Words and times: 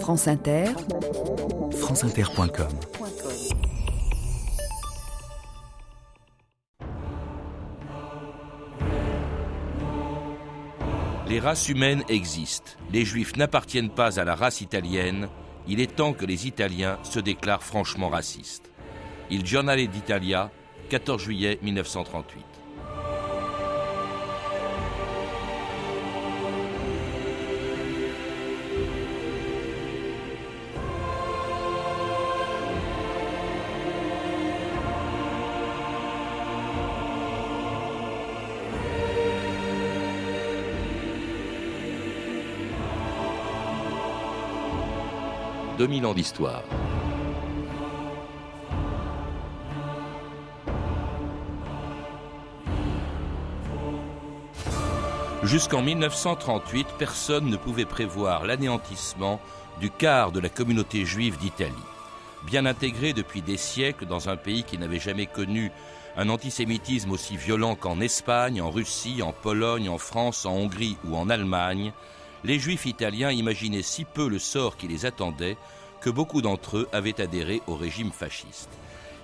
France 0.00 0.28
Inter, 0.28 0.66
franceinter.com 1.72 2.68
Les 11.28 11.40
races 11.40 11.68
humaines 11.68 12.02
existent. 12.08 12.72
Les 12.92 13.04
juifs 13.04 13.36
n'appartiennent 13.36 13.90
pas 13.90 14.20
à 14.20 14.24
la 14.24 14.34
race 14.34 14.60
italienne. 14.60 15.28
Il 15.66 15.80
est 15.80 15.96
temps 15.96 16.12
que 16.12 16.24
les 16.24 16.46
Italiens 16.46 16.98
se 17.02 17.18
déclarent 17.18 17.62
franchement 17.62 18.08
racistes. 18.08 18.70
Il 19.30 19.44
Giornale 19.44 19.86
d'Italia, 19.88 20.50
14 20.90 21.20
juillet 21.20 21.58
1938. 21.62 22.55
2000 45.86 46.06
ans 46.06 46.14
d'histoire. 46.14 46.64
Jusqu'en 55.44 55.82
1938, 55.82 56.88
personne 56.98 57.48
ne 57.48 57.56
pouvait 57.56 57.84
prévoir 57.84 58.44
l'anéantissement 58.44 59.40
du 59.78 59.92
quart 59.92 60.32
de 60.32 60.40
la 60.40 60.48
communauté 60.48 61.04
juive 61.04 61.38
d'Italie. 61.38 61.72
Bien 62.46 62.66
intégrée 62.66 63.12
depuis 63.12 63.42
des 63.42 63.56
siècles 63.56 64.06
dans 64.06 64.28
un 64.28 64.36
pays 64.36 64.64
qui 64.64 64.78
n'avait 64.78 64.98
jamais 64.98 65.26
connu 65.26 65.70
un 66.16 66.30
antisémitisme 66.30 67.12
aussi 67.12 67.36
violent 67.36 67.76
qu'en 67.76 68.00
Espagne, 68.00 68.60
en 68.60 68.70
Russie, 68.70 69.22
en 69.22 69.32
Pologne, 69.32 69.88
en 69.88 69.98
France, 69.98 70.46
en 70.46 70.52
Hongrie 70.54 70.96
ou 71.04 71.16
en 71.16 71.30
Allemagne, 71.30 71.92
les 72.46 72.60
juifs 72.60 72.86
italiens 72.86 73.32
imaginaient 73.32 73.82
si 73.82 74.04
peu 74.04 74.28
le 74.28 74.38
sort 74.38 74.76
qui 74.76 74.86
les 74.86 75.04
attendait 75.04 75.56
que 76.00 76.10
beaucoup 76.10 76.42
d'entre 76.42 76.78
eux 76.78 76.88
avaient 76.92 77.20
adhéré 77.20 77.60
au 77.66 77.74
régime 77.74 78.12
fasciste. 78.12 78.70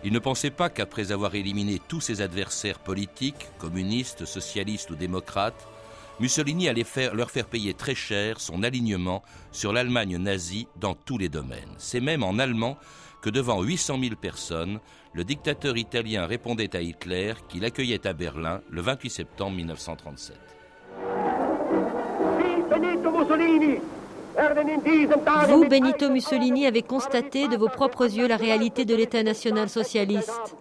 Ils 0.03 0.13
ne 0.13 0.19
pensaient 0.19 0.51
pas 0.51 0.69
qu'après 0.69 1.13
avoir 1.13 1.37
éliminé 1.37 1.81
tous 1.87 2.01
ses 2.01 2.21
adversaires 2.21 2.81
politiques, 2.81 3.47
communistes, 3.59 4.25
socialistes 4.25 4.91
ou 4.91 4.97
démocrates, 4.97 5.69
Mussolini 6.19 6.69
allait 6.69 6.85
leur 7.15 7.31
faire 7.31 7.47
payer 7.47 7.75
très 7.75 7.95
cher 7.95 8.41
son 8.41 8.65
alignement 8.65 9.23
sur 9.53 9.73
l'Allemagne 9.73 10.17
nazie 10.17 10.67
dans 10.81 10.95
tous 10.95 11.17
les 11.17 11.29
domaines. 11.29 11.75
C'est 11.79 12.01
même 12.01 12.25
en 12.25 12.41
allemand 12.41 12.77
que 13.23 13.31
devant 13.31 13.63
800 13.63 14.01
000 14.01 14.17
personnes, 14.17 14.81
le 15.13 15.23
dictateur 15.23 15.77
italien 15.77 16.27
répondait 16.27 16.75
à 16.75 16.81
Hitler 16.81 17.35
qu'il 17.49 17.65
accueillait 17.65 18.05
à 18.05 18.15
Berlin 18.15 18.63
le 18.69 18.83
28 18.83 19.11
septembre 19.11 19.57
1937. 19.57 20.52
Vous, 25.49 25.65
Benito 25.67 26.11
Mussolini, 26.11 26.67
avez 26.67 26.83
constaté 26.83 27.49
de 27.49 27.57
vos 27.57 27.69
propres 27.69 28.05
yeux 28.05 28.27
la 28.27 28.37
réalité 28.37 28.85
de 28.85 28.95
l'État 28.95 29.23
national 29.23 29.69
socialiste. 29.69 30.57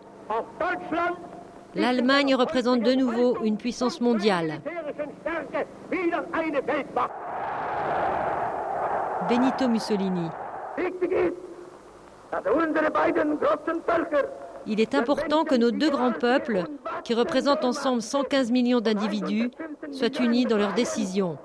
L'Allemagne 1.75 2.35
représente 2.35 2.81
de 2.81 2.93
nouveau 2.93 3.37
une 3.43 3.57
puissance 3.57 4.01
mondiale. 4.01 4.61
Benito 9.29 9.67
Mussolini. 9.69 10.29
Il 14.67 14.79
est 14.79 14.95
important 14.95 15.43
que 15.43 15.55
nos 15.55 15.71
deux 15.71 15.89
grands 15.89 16.11
peuples, 16.11 16.63
qui 17.03 17.13
représentent 17.13 17.63
ensemble 17.63 18.01
115 18.01 18.51
millions 18.51 18.81
d'individus, 18.81 19.51
soient 19.91 20.19
unis 20.19 20.45
dans 20.45 20.57
leurs 20.57 20.73
décisions. 20.73 21.37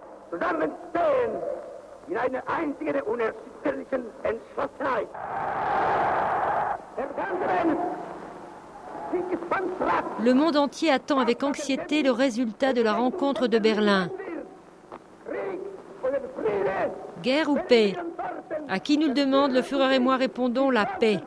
Le 10.21 10.33
monde 10.33 10.57
entier 10.57 10.91
attend 10.91 11.19
avec 11.19 11.43
anxiété 11.43 12.03
le 12.03 12.11
résultat 12.11 12.73
de 12.73 12.83
la 12.83 12.95
rencontre 12.95 13.47
de 13.47 13.59
Berlin. 13.59 14.09
Guerre 17.23 17.49
ou 17.49 17.59
paix? 17.69 17.97
À 18.69 18.79
qui 18.79 18.99
nous 18.99 19.09
le 19.09 19.15
demande, 19.15 19.53
le 19.53 19.63
Führer 19.63 19.97
et 19.97 19.99
moi 19.99 20.17
répondons 20.17 20.71
la 20.71 20.87
paix. 20.87 21.21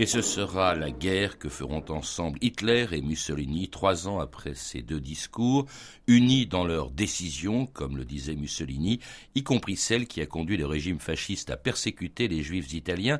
Et 0.00 0.06
ce 0.06 0.22
sera 0.22 0.76
la 0.76 0.92
guerre 0.92 1.40
que 1.40 1.48
feront 1.48 1.84
ensemble 1.88 2.38
Hitler 2.40 2.86
et 2.92 3.02
Mussolini 3.02 3.68
trois 3.68 4.06
ans 4.06 4.20
après 4.20 4.54
ces 4.54 4.80
deux 4.80 5.00
discours, 5.00 5.66
unis 6.06 6.46
dans 6.46 6.64
leurs 6.64 6.92
décisions, 6.92 7.66
comme 7.66 7.96
le 7.96 8.04
disait 8.04 8.36
Mussolini, 8.36 9.00
y 9.34 9.42
compris 9.42 9.74
celle 9.74 10.06
qui 10.06 10.20
a 10.20 10.26
conduit 10.26 10.56
le 10.56 10.66
régime 10.66 11.00
fasciste 11.00 11.50
à 11.50 11.56
persécuter 11.56 12.28
les 12.28 12.44
juifs 12.44 12.74
italiens. 12.74 13.18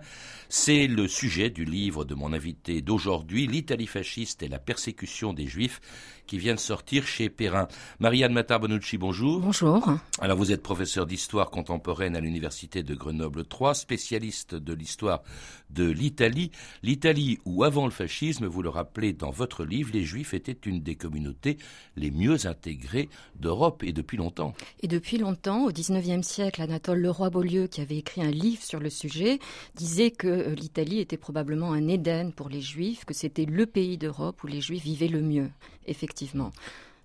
C'est 0.48 0.86
le 0.86 1.08
sujet 1.08 1.50
du 1.50 1.64
livre 1.64 2.04
de 2.04 2.14
mon 2.14 2.32
invité 2.32 2.80
d'aujourd'hui, 2.80 3.48
L'Italie 3.48 3.88
fasciste 3.88 4.44
et 4.44 4.48
la 4.48 4.60
persécution 4.60 5.32
des 5.32 5.48
juifs, 5.48 5.80
qui 6.28 6.38
vient 6.38 6.54
de 6.54 6.60
sortir 6.60 7.06
chez 7.06 7.30
Perrin. 7.30 7.66
Marianne 7.98 8.32
Matar-Bonucci, 8.32 8.98
bonjour. 8.98 9.40
Bonjour. 9.40 9.82
Alors 10.20 10.36
vous 10.36 10.52
êtes 10.52 10.62
professeur 10.62 11.06
d'histoire 11.06 11.50
contemporaine 11.50 12.14
à 12.14 12.20
l'université 12.20 12.82
de 12.82 12.94
Grenoble 12.94 13.46
3, 13.46 13.74
spécialiste 13.74 14.54
de 14.54 14.74
l'histoire 14.74 15.22
de 15.70 15.84
l'Italie. 15.90 16.52
L'Italie 16.82 17.38
où 17.44 17.64
avant 17.64 17.86
le 17.86 17.90
fascisme, 17.90 18.46
vous 18.46 18.62
le 18.62 18.68
rappelez 18.68 19.14
dans 19.14 19.30
votre 19.30 19.64
livre, 19.64 19.90
les 19.94 20.04
juifs 20.04 20.34
étaient 20.34 20.58
une 20.66 20.80
des 20.82 20.94
communautés 20.94 21.56
les 21.96 22.10
mieux 22.10 22.46
intégrées 22.46 23.08
d'Europe 23.36 23.82
et 23.82 23.92
depuis 23.92 24.18
longtemps. 24.18 24.54
Et 24.82 24.88
depuis 24.88 25.16
longtemps, 25.16 25.64
au 25.64 25.72
XIXe 25.72 26.26
siècle, 26.26 26.60
Anatole 26.60 27.00
Leroy-Beaulieu, 27.00 27.66
qui 27.66 27.80
avait 27.80 27.96
écrit 27.96 28.22
un 28.22 28.30
livre 28.30 28.62
sur 28.62 28.80
le 28.80 28.90
sujet, 28.90 29.38
disait 29.74 30.10
que 30.10 30.28
euh, 30.28 30.54
l'Italie 30.54 31.00
était 31.00 31.16
probablement 31.16 31.72
un 31.72 31.88
Éden 31.88 32.32
pour 32.32 32.50
les 32.50 32.60
juifs, 32.60 33.06
que 33.06 33.14
c'était 33.14 33.46
le 33.46 33.64
pays 33.64 33.96
d'Europe 33.96 34.44
où 34.44 34.46
les 34.46 34.60
juifs 34.60 34.84
vivaient 34.84 35.08
le 35.08 35.22
mieux 35.22 35.50
effectivement 35.88 36.17
effectivement. 36.22 36.52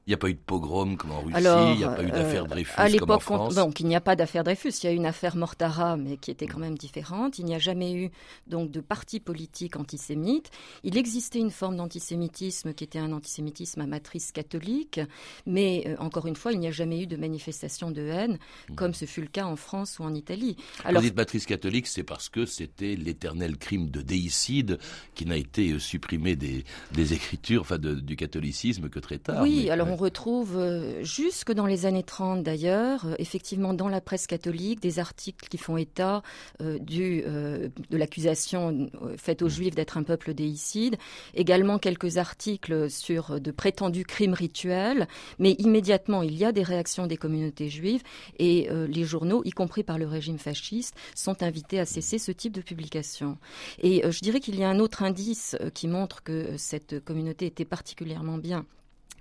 Il 0.06 0.10
n'y 0.10 0.16
a 0.16 0.18
pas 0.18 0.30
eu 0.30 0.34
de 0.34 0.40
pogrom 0.40 0.98
comme 0.98 1.12
en 1.12 1.22
Russie, 1.22 1.38
il 1.38 1.78
n'y 1.78 1.84
a 1.86 1.90
pas 1.90 2.04
eu 2.04 2.12
d'affaire 2.12 2.44
euh, 2.44 2.48
Dreyfus 2.48 2.74
à 2.76 2.90
comme 2.98 3.12
en 3.12 3.20
France. 3.20 3.56
Donc 3.56 3.80
il 3.80 3.86
n'y 3.88 3.96
a 3.96 4.02
pas 4.02 4.18
d'affaire 4.18 4.44
Dreyfus, 4.44 4.72
il 4.84 4.86
y 4.86 4.90
a 4.90 4.92
eu 4.92 4.96
une 4.96 5.06
affaire 5.06 5.38
Mortara, 5.38 5.96
mais 5.96 6.18
qui 6.18 6.30
était 6.30 6.46
quand 6.46 6.60
même 6.60 6.78
différente. 6.78 7.40
Il 7.40 7.46
n'y 7.46 7.56
a 7.56 7.60
jamais 7.60 7.94
eu 7.94 8.12
donc 8.46 8.70
de 8.70 8.82
parti 8.82 9.22
politique 9.22 9.78
antisémite. 9.78 10.52
Il 10.84 10.98
existait 10.98 11.40
une 11.40 11.52
forme 11.52 11.78
d'antisémitisme 11.78 12.74
qui 12.74 12.84
était 12.84 13.00
un 13.00 13.14
antisémitisme 13.14 13.80
à 13.80 13.88
matrice 13.88 14.34
catholique, 14.34 15.00
mais 15.46 15.86
euh, 15.88 15.96
encore 16.00 16.28
une 16.28 16.36
fois, 16.36 16.52
il 16.52 16.60
n'y 16.60 16.68
a 16.68 16.72
jamais 16.72 17.02
eu 17.04 17.08
de 17.08 17.16
manifestation 17.16 17.90
de 17.90 18.02
haine, 18.02 18.40
mmh. 18.70 18.76
comme 18.76 18.94
ce 18.94 19.06
fut 19.06 19.22
le 19.22 19.28
cas 19.28 19.46
en 19.46 19.56
France 19.56 20.00
ou 20.00 20.04
en 20.04 20.14
Italie. 20.14 20.58
Alors, 20.84 20.96
Quand 20.96 21.00
vous 21.00 21.06
dites 21.06 21.16
matrice 21.16 21.46
catholique, 21.46 21.88
c'est 21.88 22.04
parce 22.04 22.28
que 22.28 22.46
c'était 22.46 22.96
l'éternel 22.98 23.58
crime 23.58 23.90
de 23.90 24.02
déicide 24.02 24.80
qui 25.16 25.26
n'a 25.26 25.38
été 25.38 25.72
euh, 25.72 25.80
supprimé 25.80 26.36
des, 26.36 26.66
des 26.92 27.14
écritures, 27.14 27.62
enfin 27.62 27.78
du 27.78 28.18
catholicisme 28.18 28.90
que 28.90 29.00
très 29.00 29.20
tard. 29.20 29.42
Oui, 29.42 29.70
alors 29.70 29.93
on 29.94 29.96
retrouve 29.96 30.58
euh, 30.58 31.04
jusque 31.04 31.52
dans 31.52 31.68
les 31.68 31.86
années 31.86 32.02
30 32.02 32.42
d'ailleurs, 32.42 33.06
euh, 33.06 33.14
effectivement 33.20 33.76
dans 33.76 33.90
la 33.90 34.02
presse 34.02 34.26
catholique, 34.26 34.82
des 34.82 34.98
articles 34.98 35.48
qui 35.48 35.60
font 35.60 35.78
état 35.78 36.24
euh, 36.62 36.80
du, 36.80 37.22
de 37.22 37.98
l'accusation 37.98 38.90
faite 39.18 39.44
aux 39.44 39.50
Juifs 39.50 39.76
d'être 39.76 39.98
un 39.98 40.04
peuple 40.04 40.34
déicide, 40.34 40.98
également 41.36 41.78
quelques 41.78 42.18
articles 42.18 42.90
sur 42.90 43.40
de 43.40 43.52
prétendus 43.52 44.04
crimes 44.04 44.34
rituels, 44.34 45.08
mais 45.38 45.52
immédiatement 45.60 46.24
il 46.24 46.36
y 46.36 46.44
a 46.44 46.52
des 46.52 46.64
réactions 46.64 47.06
des 47.06 47.18
communautés 47.18 47.70
juives 47.70 48.02
et 48.40 48.70
les 48.72 49.04
journaux, 49.04 49.42
y 49.46 49.52
compris 49.52 49.84
par 49.84 49.98
le 49.98 50.08
régime 50.08 50.40
fasciste, 50.40 50.96
sont 51.16 51.44
invités 51.44 51.80
à 51.80 51.86
cesser 51.86 52.18
ce 52.18 52.32
type 52.32 52.54
de 52.54 52.62
publication. 52.62 53.38
Et 53.80 54.04
je 54.10 54.20
dirais 54.22 54.40
qu'il 54.40 54.58
y 54.60 54.64
a 54.64 54.70
un 54.70 54.80
autre 54.80 55.04
indice 55.04 55.56
qui 55.74 55.88
montre 55.88 56.24
que 56.24 56.58
cette 56.58 57.04
communauté 57.04 57.46
était 57.46 57.66
particulièrement 57.66 58.38
bien 58.38 58.66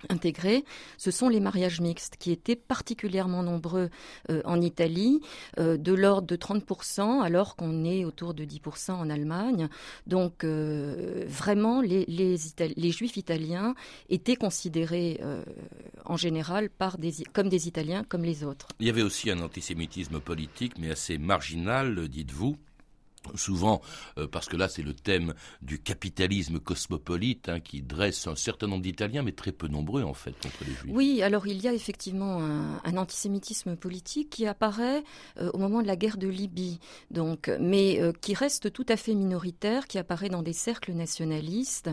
intégrés, 0.09 0.63
ce 0.97 1.11
sont 1.11 1.29
les 1.29 1.39
mariages 1.39 1.81
mixtes 1.81 2.17
qui 2.17 2.31
étaient 2.31 2.55
particulièrement 2.55 3.43
nombreux 3.43 3.89
euh, 4.29 4.41
en 4.45 4.61
Italie, 4.61 5.21
euh, 5.59 5.77
de 5.77 5.93
l'ordre 5.93 6.27
de 6.27 6.35
30%, 6.35 7.21
alors 7.21 7.55
qu'on 7.55 7.83
est 7.83 8.05
autour 8.05 8.33
de 8.33 8.43
10% 8.43 8.91
en 8.91 9.09
Allemagne. 9.09 9.69
Donc 10.07 10.43
euh, 10.43 11.25
vraiment, 11.27 11.81
les, 11.81 12.05
les, 12.05 12.91
juifs 12.91 13.17
italiens 13.17 13.75
étaient 14.09 14.35
considérés 14.35 15.19
en 16.05 16.17
général 16.17 16.69
par 16.69 16.97
des, 16.97 17.13
comme 17.33 17.49
des 17.49 17.67
Italiens 17.67 18.03
comme 18.03 18.23
les 18.23 18.43
autres. 18.43 18.67
Il 18.79 18.87
y 18.87 18.89
avait 18.89 19.01
aussi 19.01 19.31
un 19.31 19.39
antisémitisme 19.41 20.19
politique, 20.19 20.73
mais 20.79 20.91
assez 20.91 21.17
marginal, 21.17 22.07
dites-vous 22.07 22.57
souvent, 23.35 23.81
euh, 24.17 24.27
parce 24.27 24.47
que 24.47 24.57
là 24.57 24.69
c'est 24.69 24.81
le 24.81 24.93
thème 24.93 25.33
du 25.61 25.79
capitalisme 25.79 26.59
cosmopolite 26.59 27.49
hein, 27.49 27.59
qui 27.59 27.81
dresse 27.81 28.27
un 28.27 28.35
certain 28.35 28.67
nombre 28.67 28.83
d'Italiens, 28.83 29.23
mais 29.23 29.31
très 29.31 29.51
peu 29.51 29.67
nombreux 29.67 30.03
en 30.03 30.13
fait 30.13 30.33
contre 30.41 30.63
les 30.65 30.73
Juifs. 30.73 30.91
Oui, 30.93 31.21
alors 31.21 31.47
il 31.47 31.61
y 31.61 31.67
a 31.67 31.73
effectivement 31.73 32.41
un, 32.41 32.97
antisémitisme 32.97 33.75
politique 33.75 34.29
qui 34.29 34.45
apparaît 34.45 35.03
euh, 35.39 35.49
au 35.53 35.57
moment 35.57 35.81
de 35.81 35.87
la 35.87 35.95
guerre 35.95 36.17
de 36.17 36.27
Libye, 36.27 36.79
donc, 37.11 37.51
mais 37.59 37.99
euh, 37.99 38.11
qui 38.11 38.33
reste 38.33 38.71
tout 38.71 38.85
à 38.87 38.97
fait 38.97 39.15
minoritaire, 39.15 39.87
qui 39.87 39.97
apparaît 39.97 40.29
dans 40.29 40.43
des 40.43 40.53
cercles 40.53 40.93
nationalistes. 40.93 41.89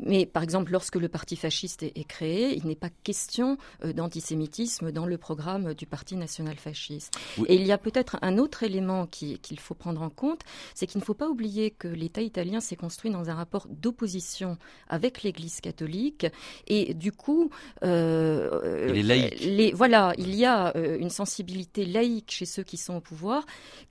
Mais 0.00 0.26
par 0.26 0.42
exemple, 0.42 0.72
lorsque 0.72 0.96
le 0.96 1.08
parti 1.08 1.36
fasciste 1.36 1.82
est, 1.82 2.04
créé, 2.04 2.56
il 2.56 2.66
n'est 2.66 2.74
pas 2.74 2.90
question 3.04 3.56
d'antisémitisme 3.84 4.90
dans 4.90 5.06
le 5.06 5.16
programme 5.16 5.74
du 5.74 5.86
parti 5.86 6.16
national 6.16 6.56
fasciste. 6.56 7.14
Et 7.46 7.54
il 7.54 7.66
y 7.66 7.72
a 7.72 7.78
peut-être 7.78 8.16
un 8.22 8.38
autre 8.38 8.62
élément 8.62 9.06
qu'il 9.06 9.60
faut 9.60 9.74
prendre 9.74 10.02
en 10.02 10.10
compte, 10.10 10.40
c'est 10.74 10.86
qu'il 10.86 11.00
ne 11.00 11.04
faut 11.04 11.14
pas 11.14 11.28
oublier 11.28 11.70
que 11.70 11.88
l'État 11.88 12.22
italien 12.22 12.60
s'est 12.60 12.76
construit 12.76 13.10
dans 13.10 13.30
un 13.30 13.34
rapport 13.34 13.66
d'opposition 13.68 14.58
avec 14.88 15.22
l'Église 15.22 15.60
catholique 15.60 16.26
et 16.66 16.94
du 16.94 17.12
coup, 17.12 17.50
euh, 17.84 18.92
il 18.94 19.06
Les, 19.06 19.72
voilà, 19.72 20.12
il 20.18 20.34
y 20.34 20.44
a 20.44 20.76
euh, 20.76 20.98
une 20.98 21.10
sensibilité 21.10 21.84
laïque 21.84 22.30
chez 22.30 22.46
ceux 22.46 22.62
qui 22.62 22.76
sont 22.76 22.94
au 22.94 23.00
pouvoir 23.00 23.44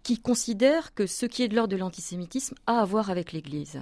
qui 0.03 0.19
considèrent 0.19 0.93
que 0.93 1.05
ce 1.05 1.25
qui 1.25 1.43
est 1.43 1.47
de 1.47 1.55
l'ordre 1.55 1.71
de 1.71 1.77
l'antisémitisme 1.77 2.55
a 2.67 2.79
à 2.79 2.85
voir 2.85 3.09
avec 3.09 3.31
l'Église. 3.31 3.79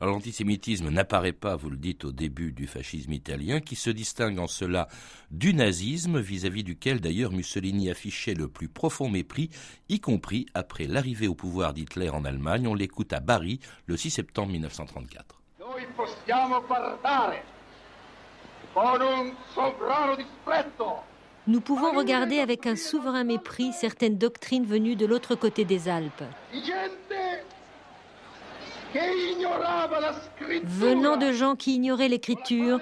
Alors 0.00 0.14
l'antisémitisme 0.14 0.90
n'apparaît 0.90 1.32
pas, 1.32 1.56
vous 1.56 1.70
le 1.70 1.76
dites, 1.76 2.04
au 2.04 2.12
début 2.12 2.52
du 2.52 2.66
fascisme 2.66 3.12
italien, 3.12 3.60
qui 3.60 3.76
se 3.76 3.90
distingue 3.90 4.38
en 4.38 4.46
cela 4.46 4.88
du 5.30 5.54
nazisme, 5.54 6.20
vis-à-vis 6.20 6.64
duquel 6.64 7.00
d'ailleurs 7.00 7.32
Mussolini 7.32 7.90
affichait 7.90 8.34
le 8.34 8.48
plus 8.48 8.68
profond 8.68 9.08
mépris, 9.08 9.50
y 9.88 10.00
compris 10.00 10.46
après 10.54 10.86
l'arrivée 10.86 11.28
au 11.28 11.34
pouvoir 11.34 11.72
d'Hitler 11.72 12.10
en 12.10 12.24
Allemagne. 12.24 12.31
On 12.66 12.74
l'écoute 12.74 13.12
à 13.12 13.20
Bari 13.20 13.60
le 13.86 13.96
6 13.96 14.10
septembre 14.10 14.52
1934. 14.52 15.40
Nous 21.46 21.60
pouvons 21.60 21.92
regarder 21.92 22.38
avec 22.38 22.66
un 22.66 22.76
souverain 22.76 23.24
mépris 23.24 23.72
certaines 23.72 24.16
doctrines 24.16 24.64
venues 24.64 24.96
de 24.96 25.06
l'autre 25.06 25.34
côté 25.34 25.64
des 25.64 25.88
Alpes. 25.88 26.24
Venant 30.64 31.16
de 31.16 31.32
gens 31.32 31.56
qui 31.56 31.74
ignoraient 31.74 32.08
l'écriture, 32.08 32.80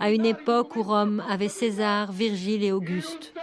à 0.00 0.10
une 0.10 0.24
époque 0.24 0.76
où 0.76 0.82
Rome 0.82 1.22
avait 1.28 1.48
César, 1.48 2.10
Virgile 2.10 2.64
et 2.64 2.72
Auguste. 2.72 3.34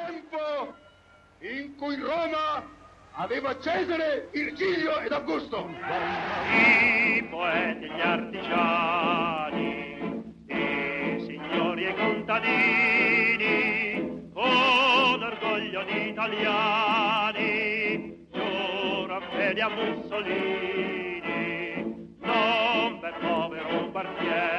Aveva 3.18 3.58
Cesare, 3.60 4.30
Virgilio 4.32 5.00
ed 5.00 5.12
Augusto. 5.12 5.68
I 5.68 7.24
poeti, 7.30 7.88
gli 7.88 8.00
artigiani, 8.00 9.66
i 10.46 11.26
signori 11.26 11.86
e 11.86 11.96
contadini, 11.96 13.22
con 14.34 15.24
orgoglio 15.24 15.84
di 15.86 16.10
italiani, 16.10 17.44
giuro 18.32 19.20
fede 19.32 19.62
a 19.62 19.70
Mussolini, 19.70 21.26
non 22.20 23.00
per 23.00 23.18
povero 23.20 23.90
quartiere, 23.92 24.57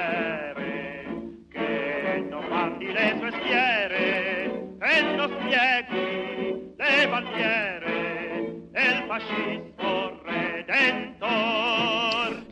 machine. 9.18 9.57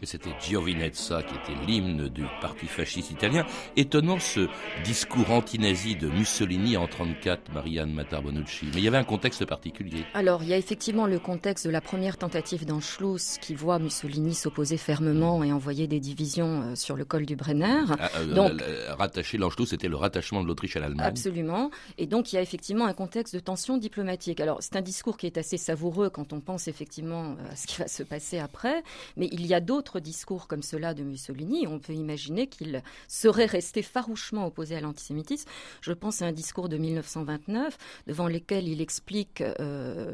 C'était 0.07 0.31
Giovinezza 0.41 1.23
qui 1.23 1.35
était 1.35 1.67
l'hymne 1.67 2.09
du 2.09 2.25
parti 2.41 2.67
fasciste 2.67 3.11
italien. 3.11 3.45
Étonnant 3.77 4.19
ce 4.19 4.49
discours 4.85 5.31
anti-nazi 5.31 5.97
de 5.97 6.09
Mussolini 6.09 6.77
en 6.77 6.87
1934, 6.87 7.53
Marianne 7.53 7.93
Matarbonucci. 7.93 8.67
Mais 8.73 8.79
il 8.79 8.85
y 8.85 8.89
avait 8.89 8.97
un 8.97 9.05
contexte 9.05 9.45
particulier. 9.45 10.05
Alors, 10.15 10.43
il 10.43 10.49
y 10.49 10.55
a 10.55 10.57
effectivement 10.57 11.07
le 11.07 11.19
contexte 11.19 11.67
de 11.67 11.71
la 11.71 11.81
première 11.81 12.17
tentative 12.17 12.65
d'Anschluss 12.65 13.39
qui 13.41 13.55
voit 13.55 13.79
Mussolini 13.79 14.35
s'opposer 14.35 14.77
fermement 14.77 15.43
et 15.45 15.53
envoyer 15.53 15.87
des 15.87 16.01
divisions 16.01 16.63
euh, 16.63 16.75
sur 16.75 16.97
le 16.97 17.05
col 17.05 17.27
du 17.27 17.37
Brenner. 17.37 17.85
Ah, 17.99 18.11
euh, 18.19 18.35
donc, 18.35 18.53
rattacher 18.97 19.39
l'Anschluss, 19.39 19.71
c'était 19.71 19.89
le 19.89 19.97
rattachement 19.97 20.43
de 20.43 20.47
l'Autriche 20.47 20.77
à 20.77 20.81
l'Allemagne. 20.81 21.07
Absolument. 21.07 21.71
Et 21.99 22.07
donc, 22.07 22.33
il 22.33 22.37
y 22.37 22.39
a 22.39 22.43
effectivement 22.43 22.87
un 22.87 22.95
contexte 22.95 23.35
de 23.35 23.41
tension 23.41 23.77
diplomatique. 23.77 24.41
Alors, 24.41 24.59
c'est 24.61 24.77
un 24.77 24.83
discours 24.83 25.17
qui 25.17 25.27
est 25.27 25.39
assez 25.39 25.57
savoureux 25.57 26.11
quand 26.11 26.33
on 26.33 26.41
pense 26.41 26.69
effectivement 26.69 27.33
euh, 27.33 27.53
à 27.53 27.57
ce 27.57 27.67
qui 27.67 27.79
va 27.79 27.89
se 27.89 28.03
passer 28.03 28.39
après, 28.39 28.83
mais 29.17 29.29
il 29.33 29.47
y 29.47 29.55
a 29.55 29.61
d'autres 29.61 29.96
discours 30.01 30.49
comme 30.49 30.63
cela 30.63 30.95
de 30.95 31.03
Mussolini. 31.03 31.67
On 31.67 31.79
peut 31.79 31.93
imaginer 31.93 32.47
qu'il 32.47 32.83
serait 33.09 33.47
resté 33.47 33.83
farouchement 33.83 34.47
opposé 34.47 34.77
à 34.77 34.81
l'antisémitisme. 34.81 35.49
Je 35.81 35.93
pense 35.93 36.23
à 36.23 36.27
un 36.27 36.33
discours 36.33 36.69
de 36.69 36.77
1929 36.77 37.77
devant 38.07 38.29
lequel 38.29 38.69
il 38.69 38.81
explique 38.81 39.41
euh, 39.41 40.13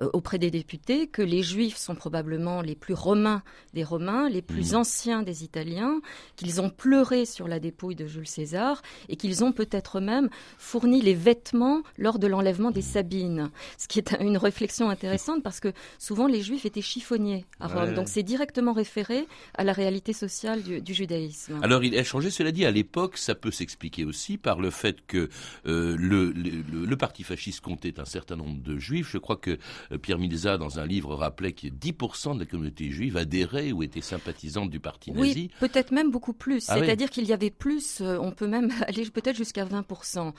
euh, 0.00 0.10
auprès 0.12 0.38
des 0.38 0.50
députés 0.50 1.06
que 1.06 1.22
les 1.22 1.42
Juifs 1.42 1.76
sont 1.76 1.94
probablement 1.94 2.62
les 2.62 2.74
plus 2.74 2.94
romains 2.94 3.42
des 3.74 3.84
Romains, 3.84 4.28
les 4.28 4.42
plus 4.42 4.72
mmh. 4.72 4.76
anciens 4.76 5.22
des 5.22 5.44
Italiens, 5.44 6.00
qu'ils 6.36 6.60
ont 6.60 6.70
pleuré 6.70 7.24
sur 7.24 7.48
la 7.48 7.60
dépouille 7.60 7.94
de 7.94 8.06
Jules 8.06 8.28
César 8.28 8.82
et 9.08 9.16
qu'ils 9.16 9.44
ont 9.44 9.52
peut-être 9.52 10.00
même 10.00 10.28
fourni 10.58 11.00
les 11.00 11.14
vêtements 11.14 11.82
lors 11.98 12.18
de 12.18 12.26
l'enlèvement 12.26 12.70
des 12.70 12.82
Sabines. 12.82 13.50
Ce 13.78 13.88
qui 13.88 13.98
est 13.98 14.14
une 14.20 14.36
réflexion 14.36 14.90
intéressante 14.90 15.42
parce 15.42 15.60
que 15.60 15.72
souvent 15.98 16.26
les 16.26 16.42
juifs 16.42 16.66
étaient 16.66 16.82
chiffonniers 16.82 17.46
à 17.60 17.68
Rome. 17.68 17.94
Donc 17.94 18.08
c'est 18.08 18.22
directement 18.22 18.72
référé 18.72 19.11
à 19.54 19.64
la 19.64 19.72
réalité 19.72 20.12
sociale 20.12 20.62
du, 20.62 20.94
judaïsme. 20.94 21.58
Alors 21.62 21.84
il 21.84 21.96
a 21.96 22.04
changé, 22.04 22.30
cela 22.30 22.52
dit, 22.52 22.64
à 22.64 22.70
l'époque, 22.70 23.18
ça 23.18 23.34
peut 23.34 23.50
s'expliquer 23.50 24.04
aussi 24.04 24.38
par 24.38 24.60
le 24.60 24.70
fait 24.70 25.06
que 25.06 25.28
euh, 25.66 25.96
le, 25.98 26.30
le, 26.32 26.96
parti 26.96 27.22
fasciste 27.22 27.60
comptait 27.60 27.98
un 27.98 28.04
certain 28.04 28.36
nombre 28.36 28.62
de 28.62 28.78
juifs. 28.78 29.10
Je 29.10 29.18
crois 29.18 29.36
que 29.36 29.58
euh, 29.90 29.98
Pierre 29.98 30.18
Milza, 30.18 30.58
dans 30.58 30.78
un 30.78 30.86
livre, 30.86 31.14
rappelait 31.14 31.52
que 31.52 31.66
10% 31.66 32.34
de 32.34 32.40
la 32.40 32.46
communauté 32.46 32.90
juive 32.90 33.16
adhérait 33.16 33.72
ou 33.72 33.82
était 33.82 34.00
sympathisante 34.00 34.70
du 34.70 34.80
parti 34.80 35.12
nazi. 35.12 35.50
Oui, 35.50 35.50
peut-être 35.60 35.90
même 35.90 36.10
beaucoup 36.10 36.32
plus. 36.32 36.66
Ah 36.68 36.78
C'est-à-dire 36.78 37.10
qu'il 37.10 37.24
y 37.24 37.32
avait 37.32 37.50
plus, 37.50 38.00
euh, 38.00 38.18
on 38.20 38.32
peut 38.32 38.46
même 38.46 38.70
aller 38.86 39.08
peut-être 39.10 39.36
jusqu'à 39.36 39.64
20%. 39.64 40.32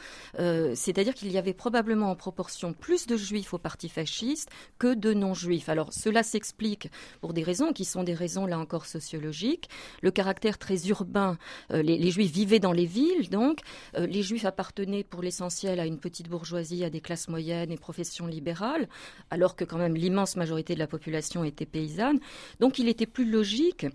C'est-à-dire 0.75 1.13
qu'il 1.13 1.31
y 1.31 1.37
avait 1.37 1.53
probablement 1.53 2.11
en 2.11 2.15
proportion 2.15 2.73
plus 2.73 3.07
de 3.07 3.17
juifs 3.17 3.53
au 3.53 3.57
parti 3.57 3.89
fasciste 3.89 4.49
que 4.79 4.93
de 4.93 5.13
non-juifs. 5.13 5.69
Alors 5.69 5.93
cela 5.93 6.23
s'explique 6.23 6.89
pour 7.21 7.33
des 7.33 7.43
raisons 7.43 7.73
qui 7.73 7.85
sont 7.85 8.03
des 8.03 8.13
raisons 8.13 8.45
là 8.45 8.59
encore 8.63 8.85
sociologiques. 8.87 9.69
Le 10.01 10.09
caractère 10.09 10.57
très 10.57 10.87
urbain, 10.87 11.37
euh, 11.71 11.83
les, 11.83 12.09
juifs 12.09 12.31
vivaient 12.31 12.59
dans 12.59 12.71
les 12.71 12.87
villes, 12.87 13.29
donc 13.29 13.59
euh, 13.95 14.07
les 14.07 14.23
juifs 14.23 14.45
appartenaient 14.45 15.03
pour 15.03 15.21
l'essentiel 15.21 15.79
à 15.79 15.85
une 15.85 15.99
petite 15.99 16.29
bourgeoisie, 16.29 16.83
à 16.83 16.89
des 16.89 17.01
classes 17.01 17.27
moyennes 17.27 17.71
et 17.71 17.77
professions 17.77 18.25
libérales, 18.25 18.87
alors 19.29 19.55
que 19.55 19.65
quand 19.65 19.77
même 19.77 19.95
l'immense 19.95 20.35
majorité 20.35 20.73
de 20.73 20.79
la 20.79 20.87
population 20.87 21.43
était 21.43 21.67
paysanne. 21.67 22.19
Donc 22.59 22.79
il 22.79 22.87
était 22.87 23.05
plus 23.05 23.29
logique 23.29 23.85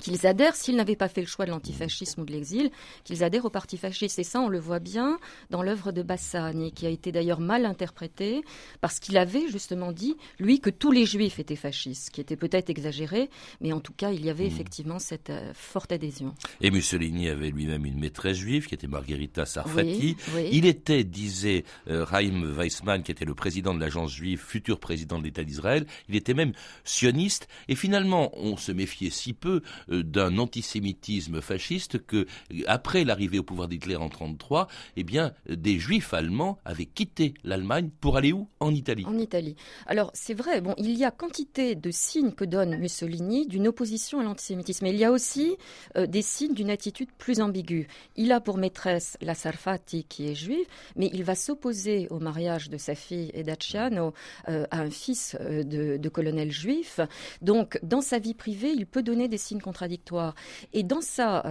qu'ils 0.00 0.26
adhèrent, 0.26 0.56
s'ils 0.56 0.76
n'avaient 0.76 0.96
pas 0.96 1.08
fait 1.08 1.20
le 1.20 1.26
choix 1.26 1.44
de 1.44 1.50
l'antifascisme 1.50 2.22
ou 2.22 2.24
de 2.24 2.32
l'exil, 2.32 2.70
qu'ils 3.04 3.24
adhèrent 3.24 3.44
au 3.44 3.50
parti 3.50 3.76
fasciste. 3.76 4.18
Et 4.18 4.24
ça, 4.24 4.40
on 4.40 4.48
le 4.48 4.58
voit 4.58 4.78
bien 4.78 5.18
dans 5.50 5.62
l'œuvre 5.62 5.92
de 5.92 6.02
Bassani, 6.02 6.72
qui 6.72 6.86
a 6.86 6.90
été 6.90 7.12
d'ailleurs 7.12 7.40
mal 7.40 7.66
interprétée, 7.66 8.42
parce 8.80 8.98
qu'il 8.98 9.16
avait 9.16 9.48
justement 9.48 9.92
dit, 9.92 10.16
lui, 10.38 10.60
que 10.60 10.70
tous 10.70 10.92
les 10.92 11.06
juifs 11.06 11.38
étaient 11.38 11.56
fascistes, 11.56 12.10
qui 12.10 12.20
était 12.20 12.36
peut-être 12.36 12.70
exagéré, 12.70 13.30
mais 13.60 13.72
en 13.72 13.80
tout 13.80 13.92
cas, 13.92 14.10
il 14.12 14.24
y 14.24 14.30
avait 14.30 14.44
hmm. 14.44 14.48
effectivement 14.48 14.98
cette 14.98 15.30
euh, 15.30 15.52
forte 15.54 15.92
adhésion. 15.92 16.34
Et 16.60 16.70
Mussolini 16.70 17.28
avait 17.28 17.50
lui-même 17.50 17.86
une 17.86 17.98
maîtresse 17.98 18.36
juive, 18.36 18.66
qui 18.66 18.74
était 18.74 18.86
Margherita 18.86 19.46
Sarfati. 19.46 20.16
Il 20.50 20.66
était, 20.66 21.04
disait 21.04 21.64
euh, 21.88 22.04
Raïm 22.04 22.54
Weissman, 22.56 23.02
qui 23.02 23.12
était 23.12 23.24
le 23.24 23.34
président 23.34 23.74
de 23.74 23.80
l'agence 23.80 24.12
juive, 24.12 24.40
futur 24.40 24.80
président 24.80 25.18
de 25.18 25.24
l'État 25.24 25.44
d'Israël, 25.44 25.86
il 26.08 26.16
était 26.16 26.34
même 26.34 26.52
sioniste, 26.84 27.48
et 27.68 27.76
finalement, 27.76 28.30
on 28.36 28.56
se 28.56 28.72
méfiait 28.72 29.10
si 29.10 29.32
peu 29.32 29.62
d'un 29.88 30.38
antisémitisme 30.38 31.40
fasciste 31.40 32.04
que, 32.06 32.26
après 32.66 33.04
l'arrivée 33.04 33.38
au 33.38 33.42
pouvoir 33.42 33.68
d'Hitler 33.68 33.96
en 33.96 34.08
1933, 34.08 34.68
eh 34.96 35.04
bien, 35.04 35.32
des 35.48 35.78
juifs 35.78 36.14
allemands 36.14 36.58
avaient 36.64 36.86
quitté 36.86 37.34
l'Allemagne 37.44 37.90
pour 38.00 38.16
aller 38.16 38.32
où? 38.32 38.48
En 38.60 38.74
Italie. 38.74 39.04
En 39.06 39.18
Italie. 39.18 39.56
Alors, 39.86 40.10
c'est 40.14 40.34
vrai, 40.34 40.60
bon, 40.60 40.74
il 40.78 40.96
y 40.96 41.04
a 41.04 41.10
quantité 41.10 41.74
de 41.74 41.90
signes 41.90 42.32
que 42.32 42.44
donne 42.44 42.76
Mussolini 42.78 43.46
d'une 43.46 43.68
opposition 43.68 44.20
à 44.20 44.22
l'antisémitisme. 44.22 44.84
Mais 44.84 44.92
il 44.92 44.98
y 44.98 45.04
a 45.04 45.12
aussi 45.12 45.56
euh, 45.96 46.06
des 46.06 46.22
signes 46.22 46.54
d'une 46.54 46.70
attitude 46.70 47.10
plus 47.18 47.40
ambiguë. 47.40 47.88
Il 48.16 48.32
a 48.32 48.40
pour 48.40 48.58
maîtresse 48.58 49.16
la 49.20 49.34
Sarfati, 49.34 50.04
qui 50.04 50.28
est 50.28 50.34
juive, 50.34 50.66
mais 50.96 51.10
il 51.12 51.24
va 51.24 51.34
s'opposer 51.34 52.08
au 52.10 52.18
mariage 52.18 52.70
de 52.70 52.76
sa 52.76 52.94
fille 52.94 53.30
Edaciano 53.34 54.12
euh, 54.48 54.66
à 54.70 54.80
un 54.80 54.90
fils 54.90 55.36
de, 55.40 55.96
de 55.96 56.08
colonel 56.08 56.50
juif. 56.50 57.00
Donc, 57.40 57.78
dans 57.82 58.00
sa 58.00 58.18
vie 58.18 58.34
privée, 58.34 58.72
il 58.74 58.86
peut 58.86 59.02
donner 59.02 59.28
des 59.28 59.38
signes 59.38 59.60
contradictoire. 59.72 60.34
Et 60.74 60.82
dans 60.82 61.00
sa, 61.00 61.42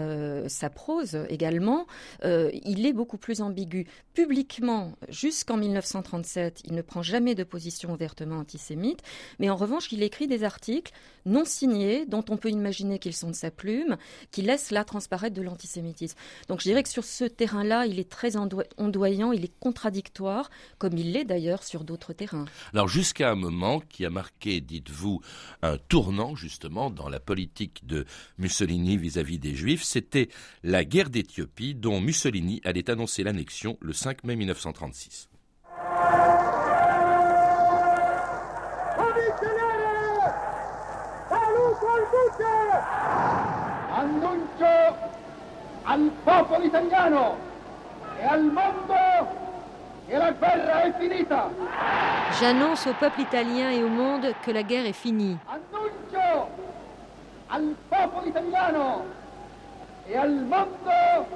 sa 0.47 0.69
prose 0.69 1.17
également, 1.29 1.87
il 2.23 2.85
est 2.85 2.93
beaucoup 2.93 3.17
plus 3.17 3.41
ambigu. 3.41 3.87
Publiquement, 4.13 4.93
jusqu'en 5.09 5.57
1937, 5.57 6.61
il 6.65 6.75
ne 6.75 6.81
prend 6.83 7.01
jamais 7.01 7.33
de 7.33 7.43
position 7.43 7.91
ouvertement 7.91 8.37
antisémite, 8.37 9.01
mais 9.39 9.49
en 9.49 9.55
revanche, 9.55 9.91
il 9.91 10.03
écrit 10.03 10.27
des 10.27 10.43
articles 10.43 10.91
non 11.25 11.45
signés, 11.45 12.05
dont 12.05 12.25
on 12.29 12.37
peut 12.37 12.49
imaginer 12.49 12.99
qu'ils 12.99 13.15
sont 13.15 13.29
de 13.29 13.35
sa 13.35 13.51
plume, 13.51 13.97
qui 14.31 14.41
laissent 14.41 14.71
là 14.71 14.83
transparaître 14.83 15.35
de 15.35 15.41
l'antisémitisme. 15.41 16.17
Donc 16.47 16.59
je 16.59 16.65
dirais 16.65 16.83
que 16.83 16.89
sur 16.89 17.05
ce 17.05 17.23
terrain-là, 17.23 17.85
il 17.85 17.99
est 17.99 18.09
très 18.09 18.33
ondoyant, 18.77 19.31
il 19.31 19.45
est 19.45 19.59
contradictoire, 19.59 20.49
comme 20.77 20.97
il 20.97 21.13
l'est 21.13 21.25
d'ailleurs 21.25 21.63
sur 21.63 21.83
d'autres 21.83 22.13
terrains. 22.13 22.45
Alors 22.73 22.87
jusqu'à 22.87 23.31
un 23.31 23.35
moment 23.35 23.79
qui 23.79 24.05
a 24.05 24.09
marqué, 24.09 24.61
dites-vous, 24.61 25.21
un 25.61 25.77
tournant 25.77 26.35
justement 26.35 26.89
dans 26.89 27.07
la 27.07 27.19
politique 27.19 27.85
de 27.85 28.05
Mussolini 28.37 28.97
vis-à-vis 28.97 29.39
des 29.39 29.53
Juifs, 29.53 29.83
c'était 29.83 30.29
la 30.63 30.83
guerre 30.83 31.09
d'Éthiopie 31.09 31.75
dont 31.75 31.99
Mussolini 31.99 32.61
allait 32.63 32.89
annoncer 32.89 33.23
l'annexion 33.23 33.77
le 33.81 33.93
5 33.93 34.23
mai 34.23 34.35
1936. 34.35 35.29
Annuncio 43.93 44.65
al 45.83 46.11
popolo 46.23 46.63
italiano 46.63 47.37
e 48.17 48.25
al 48.25 48.43
mondo 48.43 48.95
che 50.07 50.17
la 50.17 50.31
guerra 50.31 50.83
è 50.83 50.93
finita. 50.97 51.49
J'annonce 52.39 52.89
au 52.89 52.93
peuple 52.93 53.21
italien 53.21 53.71
et 53.71 53.83
au 53.83 53.89
monde 53.89 54.33
que 54.43 54.51
la 54.51 54.63
guerre 54.63 54.85
est 54.85 54.93
finie. 54.93 55.37
Annuncio 55.47 56.49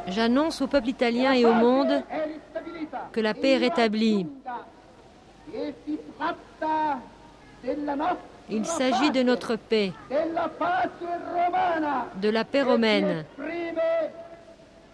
J'annonce 0.08 0.62
au 0.62 0.68
peuple 0.68 0.90
italien 0.90 1.34
et 1.34 1.46
au 1.46 1.54
monde 1.54 2.04
que 3.12 3.22
la 3.22 3.34
paix 3.34 3.52
est 3.52 3.58
rétablie. 3.58 4.28
e 5.54 5.74
della 7.64 7.96
nostra 7.96 8.36
Il 8.50 8.66
s'agit 8.66 9.10
de 9.10 9.24
notre 9.24 9.56
paix, 9.56 9.92
de 12.22 12.30
la 12.30 12.44
paix 12.44 12.62
romaine, 12.62 13.26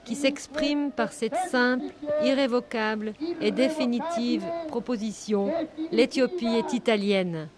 qui 0.06 0.16
s'exprime 0.16 0.92
par 0.92 1.12
cette 1.12 1.36
simple, 1.36 1.86
irrévocable 2.24 3.13
et 3.42 3.51
définitive 3.51 4.46
proposition. 4.70 5.51
L'Éthiopie 5.92 6.56
est 6.56 6.74
italienne. 6.74 7.50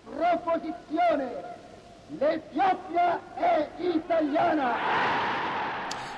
l'Etiopia 2.20 3.20
è 3.36 3.70
italiana 3.80 4.76